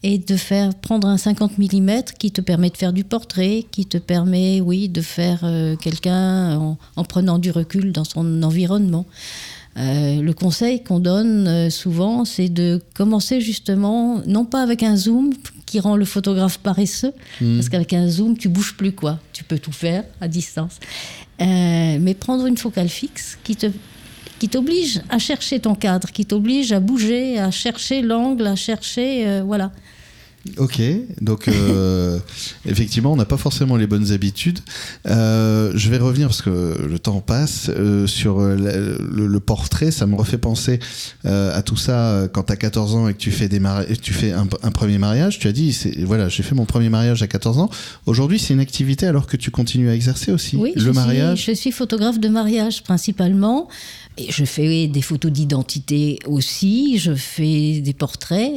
et 0.03 0.17
de 0.17 0.35
faire 0.35 0.75
prendre 0.75 1.07
un 1.07 1.17
50 1.17 1.57
mm 1.57 2.03
qui 2.19 2.31
te 2.31 2.41
permet 2.41 2.69
de 2.69 2.75
faire 2.75 2.91
du 2.91 3.05
portrait, 3.05 3.65
qui 3.71 3.85
te 3.85 3.97
permet, 3.97 4.59
oui, 4.59 4.89
de 4.89 5.01
faire 5.01 5.39
euh, 5.43 5.77
quelqu'un 5.77 6.75
en, 6.97 7.03
prenant 7.05 7.39
du 7.39 7.49
recul 7.49 7.93
dans 7.93 8.03
son 8.03 8.43
environnement. 8.43 9.05
Euh, 9.77 10.21
le 10.21 10.33
conseil 10.33 10.83
qu'on 10.83 10.99
donne 10.99 11.47
euh, 11.47 11.69
souvent, 11.69 12.23
c'est 12.23 12.47
de 12.47 12.81
commencer 12.93 13.41
justement, 13.41 14.21
non 14.25 14.45
pas 14.45 14.61
avec 14.61 14.83
un 14.83 14.95
zoom 14.95 15.33
qui 15.65 15.81
rend 15.81 15.97
le 15.97 16.05
photographe 16.05 16.59
paresseux, 16.59 17.11
hmm. 17.41 17.55
parce 17.57 17.67
qu'avec 17.67 17.91
un 17.91 18.07
zoom, 18.07 18.37
tu 18.37 18.47
bouges 18.47 18.75
plus 18.77 18.93
quoi, 18.93 19.19
tu 19.33 19.43
peux 19.43 19.59
tout 19.59 19.73
faire 19.73 20.05
à 20.21 20.29
distance. 20.29 20.79
Euh, 21.41 21.97
mais 21.99 22.13
prendre 22.13 22.45
une 22.45 22.57
focale 22.57 22.87
fixe 22.87 23.37
qui 23.43 23.55
te 23.55 23.67
qui 24.39 24.49
t'oblige 24.49 25.01
à 25.09 25.17
chercher 25.17 25.61
ton 25.61 25.75
cadre, 25.75 26.11
qui 26.11 26.25
t'oblige 26.25 26.73
à 26.73 26.81
bouger, 26.81 27.39
à 27.39 27.51
chercher 27.51 28.01
l'angle, 28.01 28.47
à 28.47 28.57
chercher, 28.57 29.41
voilà. 29.45 29.71
Ok, 30.57 30.79
donc 31.21 31.47
euh, 31.47 32.19
effectivement, 32.65 33.11
on 33.13 33.15
n'a 33.15 33.25
pas 33.25 33.37
forcément 33.37 33.77
les 33.77 33.87
bonnes 33.87 34.11
habitudes. 34.11 34.59
Euh, 35.07 35.71
je 35.73 35.89
vais 35.89 35.97
revenir 35.97 36.27
parce 36.27 36.43
que 36.43 36.85
le 36.87 36.99
temps 36.99 37.19
passe 37.19 37.69
euh, 37.69 38.05
sur 38.05 38.39
le, 38.39 39.39
portrait. 39.39 39.91
Ça 39.91 40.05
me 40.05 40.15
refait 40.15 40.37
penser 40.37 40.79
à 41.23 41.61
tout 41.61 41.77
ça 41.77 42.27
quand 42.31 42.43
tu 42.43 42.53
as 42.53 42.55
14 42.55 42.95
ans 42.95 43.07
et 43.07 43.13
que 43.13 43.19
tu 43.19 43.31
fais, 43.31 43.49
des 43.49 43.61
tu 44.01 44.13
fais 44.13 44.31
un, 44.31 44.45
premier 44.45 44.97
mariage. 44.97 45.39
Tu 45.39 45.47
as 45.47 45.51
dit, 45.51 45.77
voilà, 46.03 46.29
j'ai 46.29 46.43
fait 46.43 46.55
mon 46.55 46.65
premier 46.65 46.89
mariage 46.89 47.21
à 47.23 47.27
14 47.27 47.59
ans. 47.59 47.69
Aujourd'hui, 48.05 48.39
c'est 48.39 48.53
une 48.53 48.59
activité 48.59 49.07
alors 49.07 49.27
que 49.27 49.37
tu 49.37 49.51
continues 49.51 49.89
à 49.89 49.95
exercer 49.95 50.31
aussi. 50.31 50.57
Oui, 50.57 50.73
le 50.75 50.81
je 50.81 50.89
mariage? 50.91 51.41
Suis, 51.41 51.55
je 51.55 51.59
suis 51.59 51.71
photographe 51.71 52.19
de 52.19 52.29
mariage 52.29 52.83
principalement. 52.83 53.67
Et 54.17 54.31
je 54.31 54.45
fais 54.45 54.87
des 54.87 55.01
photos 55.01 55.31
d'identité 55.31 56.19
aussi, 56.25 56.97
je 56.97 57.13
fais 57.15 57.81
des 57.81 57.93
portraits, 57.93 58.51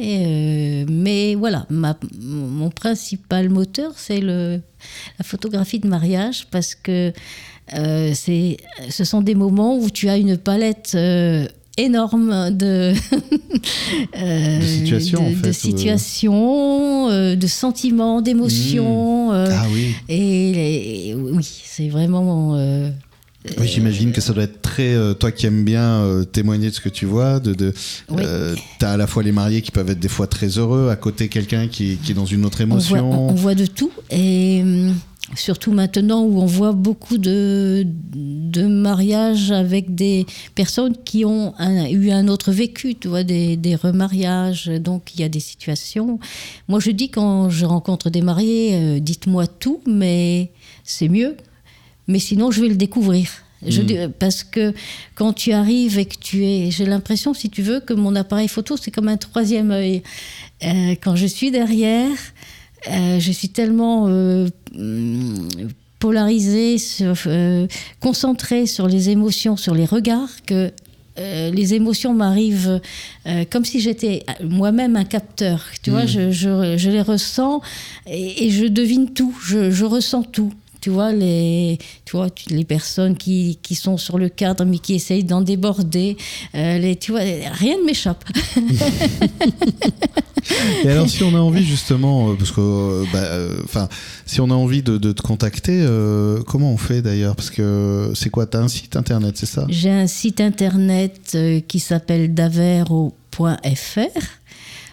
mais 0.89 1.35
voilà, 1.35 1.65
mon 1.69 2.69
principal 2.69 3.49
moteur, 3.49 3.91
c'est 3.97 4.21
la 4.21 4.59
photographie 5.23 5.79
de 5.79 5.87
mariage 5.87 6.47
parce 6.49 6.75
que 6.75 7.11
euh, 7.77 8.13
ce 8.13 9.03
sont 9.03 9.21
des 9.21 9.35
moments 9.35 9.77
où 9.77 9.89
tu 9.89 10.09
as 10.09 10.17
une 10.17 10.37
palette 10.37 10.93
euh, 10.95 11.45
énorme 11.77 12.51
de, 12.51 12.93
de 14.59 14.65
situations, 14.65 15.23
de, 15.23 15.35
en 15.35 15.35
fait, 15.35 15.47
de, 15.47 15.51
situations, 15.51 17.09
euh, 17.09 17.35
de 17.35 17.47
sentiments, 17.47 18.21
d'émotions. 18.21 19.31
Mmh. 19.31 19.35
euh, 19.35 19.47
Ah 19.51 19.65
oui. 19.71 19.95
et, 20.07 21.09
et 21.09 21.13
oui, 21.15 21.47
c'est 21.65 21.89
vraiment. 21.89 22.57
Oui, 23.57 23.67
j'imagine 23.67 24.11
que 24.11 24.19
ça 24.19 24.33
doit 24.33 24.43
être 24.43 24.61
très. 24.61 24.93
euh, 24.93 25.13
toi 25.13 25.31
qui 25.31 25.45
aimes 25.45 25.63
bien 25.63 25.81
euh, 26.01 26.25
témoigner 26.25 26.69
de 26.69 26.75
ce 26.75 26.81
que 26.81 26.89
tu 26.89 27.05
vois, 27.05 27.39
de, 27.39 27.53
de, 27.53 27.73
Oui. 28.09 28.21
euh, 28.25 28.53
t'as 28.79 28.91
à 28.91 28.97
la 28.97 29.07
fois 29.07 29.23
les 29.23 29.31
mariés 29.31 29.61
qui 29.61 29.71
peuvent 29.71 29.89
être 29.89 29.99
des 29.99 30.09
fois 30.09 30.27
très 30.27 30.47
heureux, 30.57 30.89
à 30.89 30.97
côté 30.97 31.29
quelqu'un 31.29 31.67
qui, 31.69 31.97
qui 32.03 32.11
est 32.11 32.15
dans 32.15 32.25
une 32.25 32.45
autre 32.45 32.57
on, 32.61 32.65
voit, 32.67 32.75
émotion. 32.97 33.11
on- 33.11 33.29
on 33.29 33.33
voit 33.35 33.55
de 33.55 33.65
tout. 33.65 33.91
Et 34.11 34.59
hum, 34.61 34.93
surtout 35.37 35.71
maintenant 35.71 36.23
où 36.23 36.41
on 36.41 36.45
voit 36.45 36.73
beaucoup 36.73 37.17
de, 37.17 37.85
de 38.13 38.65
mariages 38.67 39.51
avec 39.51 39.95
des 39.95 40.25
personnes 40.53 40.95
qui 41.05 41.23
ont 41.23 41.53
un- 41.59 41.87
eu 41.87 42.11
un 42.11 42.27
autre 42.27 42.51
vécu, 42.51 42.95
tu 42.95 43.07
vois, 43.07 43.23
des, 43.23 43.55
des 43.55 43.75
remariages. 43.75 44.65
Donc 44.83 45.13
il 45.15 45.21
y 45.21 45.23
a 45.23 45.29
des 45.29 45.39
situations. 45.39 46.19
Moi 46.67 46.81
je 46.81 46.91
dis 46.91 47.09
quand 47.09 47.49
je 47.49 47.65
rencontre 47.65 48.09
des 48.09 48.21
mariés, 48.21 48.99
dites-moi 48.99 49.47
tout, 49.47 49.79
mais 49.87 50.51
c'est 50.83 51.07
mieux. 51.07 51.37
Mais 52.09 52.19
sinon 52.19 52.51
je 52.51 52.59
vais 52.61 52.67
le 52.67 52.75
découvrir. 52.75 53.27
Je 53.65 53.81
Mm. 53.81 53.85
dis- 53.85 53.97
parce 54.19 54.43
que 54.43 54.73
quand 55.15 55.33
tu 55.33 55.51
arrives 55.51 55.99
et 55.99 56.05
que 56.05 56.15
tu 56.19 56.45
es, 56.45 56.71
j'ai 56.71 56.85
l'impression, 56.85 57.33
si 57.33 57.49
tu 57.49 57.61
veux, 57.61 57.79
que 57.81 57.93
mon 57.93 58.15
appareil 58.15 58.47
photo 58.47 58.75
c'est 58.77 58.91
comme 58.91 59.07
un 59.09 59.17
troisième 59.17 59.71
œil. 59.71 60.01
Euh, 60.63 60.95
quand 61.01 61.15
je 61.15 61.25
suis 61.27 61.51
derrière, 61.51 62.15
euh, 62.89 63.19
je 63.19 63.31
suis 63.31 63.49
tellement 63.49 64.05
euh, 64.07 64.47
hum, 64.75 65.47
polarisée, 65.99 66.77
sur, 66.77 67.13
euh, 67.27 67.67
concentrée 67.99 68.65
sur 68.65 68.87
les 68.87 69.09
émotions, 69.09 69.57
sur 69.57 69.75
les 69.75 69.85
regards, 69.85 70.29
que 70.45 70.71
euh, 71.17 71.51
les 71.51 71.73
émotions 71.73 72.13
m'arrivent 72.13 72.79
euh, 73.27 73.43
comme 73.51 73.65
si 73.65 73.81
j'étais 73.81 74.23
moi-même 74.41 74.95
un 74.95 75.03
capteur. 75.03 75.65
Tu 75.83 75.89
vois, 75.91 76.05
je, 76.05 76.31
je- 76.31 76.75
je 76.77 76.89
les 76.89 77.01
ressens 77.01 77.61
et, 78.07 78.45
et 78.45 78.49
je 78.51 78.65
devine 78.65 79.11
tout, 79.13 79.35
je, 79.45 79.69
je 79.69 79.83
ressens 79.83 80.23
tout. 80.23 80.53
Tu 80.81 80.89
vois, 80.89 81.11
les, 81.11 81.77
tu 82.05 82.15
vois, 82.15 82.27
les 82.49 82.65
personnes 82.65 83.17
qui, 83.17 83.59
qui 83.61 83.75
sont 83.75 83.97
sur 83.97 84.17
le 84.17 84.29
cadre 84.29 84.65
mais 84.65 84.79
qui 84.79 84.93
essayent 84.95 85.23
d'en 85.23 85.41
déborder, 85.41 86.17
euh, 86.55 86.77
les, 86.77 86.95
tu 86.95 87.11
vois, 87.11 87.21
rien 87.21 87.77
ne 87.79 87.85
m'échappe. 87.85 88.23
Et 90.83 90.89
alors, 90.89 91.09
si 91.09 91.23
on 91.23 91.35
a 91.35 91.39
envie 91.39 91.63
justement, 91.65 92.29
euh, 92.29 92.33
parce 92.35 92.51
que, 92.51 92.61
euh, 92.61 93.05
bah, 93.11 93.63
enfin, 93.63 93.87
si 94.25 94.41
on 94.41 94.49
a 94.49 94.53
envie 94.53 94.81
de, 94.81 94.97
de 94.97 95.11
te 95.11 95.21
contacter, 95.21 95.79
euh, 95.81 96.41
comment 96.43 96.71
on 96.71 96.77
fait 96.77 97.01
d'ailleurs? 97.01 97.35
Parce 97.35 97.49
que 97.49 98.11
c'est 98.15 98.29
quoi? 98.29 98.45
T'as 98.45 98.59
un 98.59 98.67
site 98.67 98.95
internet, 98.95 99.37
c'est 99.37 99.45
ça? 99.45 99.65
J'ai 99.69 99.91
un 99.91 100.07
site 100.07 100.41
internet 100.41 101.37
qui 101.67 101.79
s'appelle 101.79 102.33
davero.fr. 102.33 103.11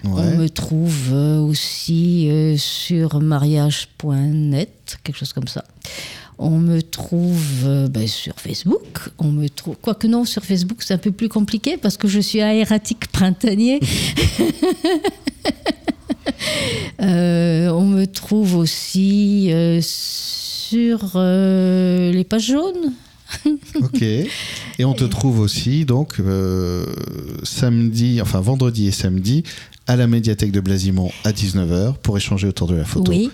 On 0.06 0.36
me 0.36 0.48
trouve 0.48 1.12
euh, 1.12 1.40
aussi 1.40 2.28
euh, 2.30 2.56
sur 2.56 3.20
mariage.net, 3.20 4.98
quelque 5.02 5.16
chose 5.16 5.32
comme 5.32 5.48
ça. 5.48 5.64
On 6.38 6.58
me 6.58 6.82
trouve 6.82 7.64
euh, 7.64 7.88
ben, 7.88 8.06
sur 8.06 8.34
Facebook. 8.38 9.10
On 9.18 9.32
me 9.32 9.48
trouve, 9.48 9.76
quoique 9.80 10.06
non, 10.06 10.24
sur 10.24 10.44
Facebook 10.44 10.82
c'est 10.82 10.94
un 10.94 10.98
peu 10.98 11.12
plus 11.12 11.28
compliqué 11.28 11.76
parce 11.76 11.96
que 11.96 12.08
je 12.08 12.20
suis 12.20 12.40
aératique 12.40 13.08
printanier. 13.08 13.80
Euh, 17.00 17.68
on 17.68 17.84
me 17.84 18.06
trouve 18.06 18.56
aussi 18.56 19.52
euh, 19.52 19.80
sur 19.82 21.12
euh, 21.14 22.10
les 22.10 22.24
pages 22.24 22.46
jaunes. 22.46 22.92
Ok. 23.76 24.02
Et 24.02 24.84
on 24.84 24.94
te 24.94 25.04
trouve 25.04 25.40
aussi, 25.40 25.84
donc, 25.84 26.14
euh, 26.20 26.86
samedi, 27.42 28.20
enfin 28.22 28.40
vendredi 28.40 28.86
et 28.88 28.92
samedi, 28.92 29.42
à 29.86 29.96
la 29.96 30.06
médiathèque 30.06 30.52
de 30.52 30.60
Blasimont 30.60 31.10
à 31.24 31.32
19h 31.32 31.94
pour 32.02 32.16
échanger 32.16 32.46
autour 32.48 32.66
de 32.68 32.74
la 32.74 32.84
photo. 32.84 33.10
Oui. 33.12 33.30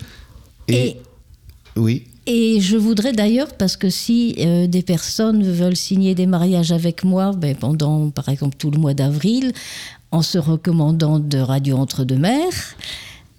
Et, 0.67 0.75
Et- 0.89 0.97
oui. 1.75 2.03
Et 2.25 2.61
je 2.61 2.77
voudrais 2.77 3.11
d'ailleurs, 3.11 3.53
parce 3.57 3.75
que 3.75 3.89
si 3.89 4.35
euh, 4.39 4.65
des 4.67 4.81
personnes 4.81 5.43
veulent 5.43 5.75
signer 5.75 6.15
des 6.15 6.25
mariages 6.25 6.71
avec 6.71 7.03
moi 7.03 7.33
ben, 7.35 7.53
pendant, 7.55 8.09
par 8.11 8.29
exemple, 8.29 8.55
tout 8.57 8.71
le 8.71 8.77
mois 8.79 8.93
d'avril, 8.93 9.51
en 10.11 10.21
se 10.21 10.37
recommandant 10.37 11.19
de 11.19 11.37
Radio 11.39 11.75
Entre-deux-Mers, 11.77 12.75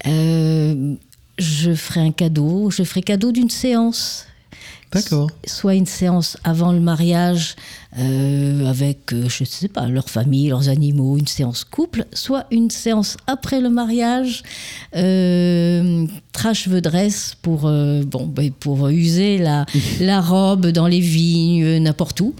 euh, 0.05 0.93
je 1.39 1.73
ferai 1.73 2.01
un 2.01 2.11
cadeau, 2.11 2.69
je 2.69 2.83
ferai 2.83 3.01
cadeau 3.01 3.31
d'une 3.31 3.49
séance. 3.49 4.25
D'accord. 4.95 5.29
Soit 5.45 5.75
une 5.75 5.85
séance 5.85 6.37
avant 6.43 6.71
le 6.71 6.79
mariage 6.79 7.55
euh, 7.99 8.65
avec, 8.67 9.13
euh, 9.13 9.29
je 9.29 9.43
ne 9.43 9.47
sais 9.47 9.67
pas, 9.67 9.87
leur 9.87 10.09
famille, 10.09 10.49
leurs 10.49 10.69
animaux, 10.69 11.17
une 11.17 11.27
séance 11.27 11.63
couple, 11.63 12.05
soit 12.13 12.45
une 12.49 12.69
séance 12.71 13.17
après 13.27 13.61
le 13.61 13.69
mariage, 13.69 14.43
euh, 14.95 16.05
trash 16.31 16.67
vedresse 16.67 17.35
pour, 17.41 17.65
euh, 17.65 18.03
bon, 18.03 18.25
ben, 18.25 18.51
pour 18.51 18.87
user 18.87 19.37
la, 19.37 19.65
la 19.99 20.21
robe 20.21 20.67
dans 20.67 20.87
les 20.87 21.01
vignes, 21.01 21.77
n'importe 21.77 22.19
où. 22.21 22.33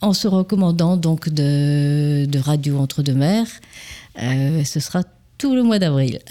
En 0.00 0.12
se 0.12 0.28
recommandant 0.28 0.96
donc 0.96 1.28
de, 1.28 2.24
de 2.26 2.38
Radio 2.38 2.78
Entre-deux-Mers, 2.78 3.48
euh, 4.22 4.64
ce 4.64 4.78
sera 4.80 5.02
tout 5.38 5.54
le 5.54 5.62
mois 5.62 5.78
d'avril. 5.78 6.20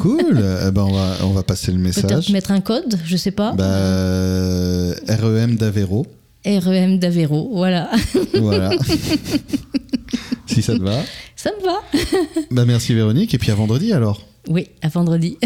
Cool. 0.00 0.42
Eh 0.66 0.70
ben, 0.70 0.82
on, 0.82 0.92
va, 0.92 1.16
on 1.24 1.30
va 1.30 1.42
passer 1.42 1.72
le 1.72 1.78
Peut-être 1.78 2.02
message. 2.04 2.30
mettre 2.30 2.52
un 2.52 2.60
code, 2.60 2.98
je 3.04 3.16
sais 3.16 3.32
pas. 3.32 3.52
Bah, 3.52 4.94
REM 5.08 5.56
d'Avero. 5.56 6.06
REM 6.46 6.98
d'Avero, 6.98 7.50
voilà. 7.52 7.90
Voilà. 8.34 8.70
si 10.46 10.62
ça 10.62 10.74
te 10.74 10.82
va. 10.82 11.02
Ça 11.36 11.50
me 11.58 11.64
va. 11.64 11.80
Bah, 12.50 12.64
merci 12.64 12.94
Véronique. 12.94 13.34
Et 13.34 13.38
puis 13.38 13.50
à 13.50 13.54
vendredi 13.54 13.92
alors. 13.92 14.22
Oui, 14.48 14.68
à 14.80 14.88
vendredi. 14.88 15.36